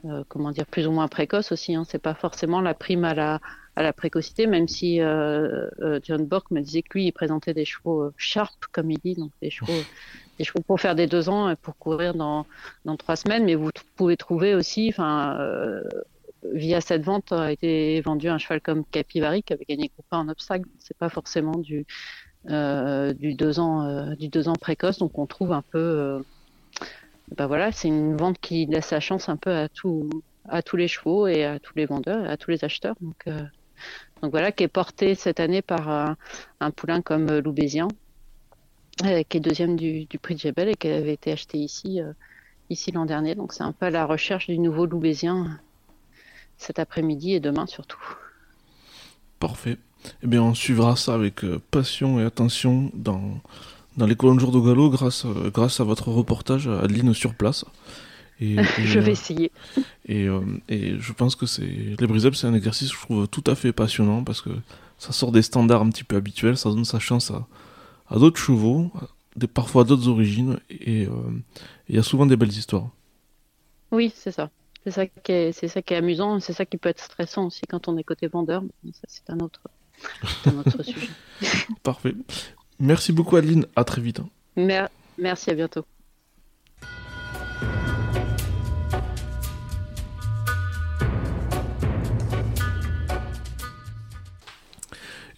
[0.04, 1.74] euh, comment dire plus ou moins précoces aussi.
[1.74, 1.84] Hein.
[1.86, 3.40] C'est pas forcément la prime à la
[3.76, 8.12] à la précocité, même si John Bork me disait que lui, il présentait des chevaux
[8.16, 9.72] sharp, comme il dit, donc des chevaux,
[10.66, 12.46] pour faire des deux ans et pour courir dans,
[12.84, 13.44] dans trois semaines.
[13.44, 15.82] Mais vous pouvez trouver aussi, enfin, euh,
[16.52, 20.28] via cette vente a été vendu un cheval comme Capivari qui avait gagné Coupa en
[20.28, 20.68] obstacle.
[20.78, 21.86] C'est pas forcément du
[22.50, 26.22] euh, du deux ans euh, du deux ans précoce, donc on trouve un peu.
[27.36, 30.10] Ben voilà, c'est une vente qui laisse sa chance un peu à tout
[30.46, 32.96] à tous les chevaux et à tous les vendeurs à tous les acheteurs.
[33.00, 33.26] Donc
[34.22, 36.16] donc voilà, qui est porté cette année par
[36.60, 37.42] un, poulain comme euh,
[38.96, 42.12] qui est deuxième du, du prix de Jebel et qui avait été acheté ici, euh,
[42.70, 43.34] ici l'an dernier.
[43.34, 45.48] Donc c'est un peu à la recherche du nouveau Loubésien euh,
[46.56, 48.00] cet après-midi et demain surtout.
[49.40, 49.78] Parfait.
[50.22, 53.40] Eh bien, on suivra ça avec euh, passion et attention dans,
[53.96, 57.64] dans les colonnes jour de galop grâce, euh, grâce à votre reportage, Adeline, sur place.
[58.40, 59.52] Et, et, Je vais euh, essayer.
[60.06, 63.28] Et, euh, et je pense que c'est les brise c'est un exercice que je trouve
[63.28, 64.50] tout à fait passionnant parce que
[64.98, 67.46] ça sort des standards un petit peu habituels, ça donne sa chance à,
[68.08, 71.12] à d'autres chevaux, à des, parfois d'autres origines, et euh,
[71.88, 72.90] il y a souvent des belles histoires.
[73.90, 74.50] Oui, c'est ça.
[74.84, 77.46] C'est ça qui est, c'est ça qui est amusant, c'est ça qui peut être stressant
[77.46, 78.62] aussi quand on est côté vendeur.
[78.92, 79.60] Ça, c'est un autre,
[80.42, 81.08] c'est un autre sujet.
[81.82, 82.14] Parfait.
[82.78, 84.20] Merci beaucoup Adeline, à très vite.
[84.56, 85.84] Mer- merci, à bientôt.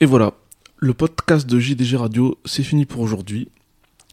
[0.01, 0.33] Et voilà,
[0.79, 3.49] le podcast de JDG Radio, c'est fini pour aujourd'hui.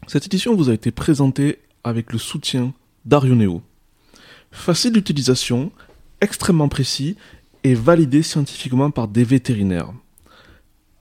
[0.06, 2.72] Cette édition vous a été présentée avec le soutien
[3.04, 3.60] d'Arioneo.
[4.50, 5.72] Facile d'utilisation,
[6.22, 7.16] extrêmement précis
[7.64, 9.92] et validé scientifiquement par des vétérinaires.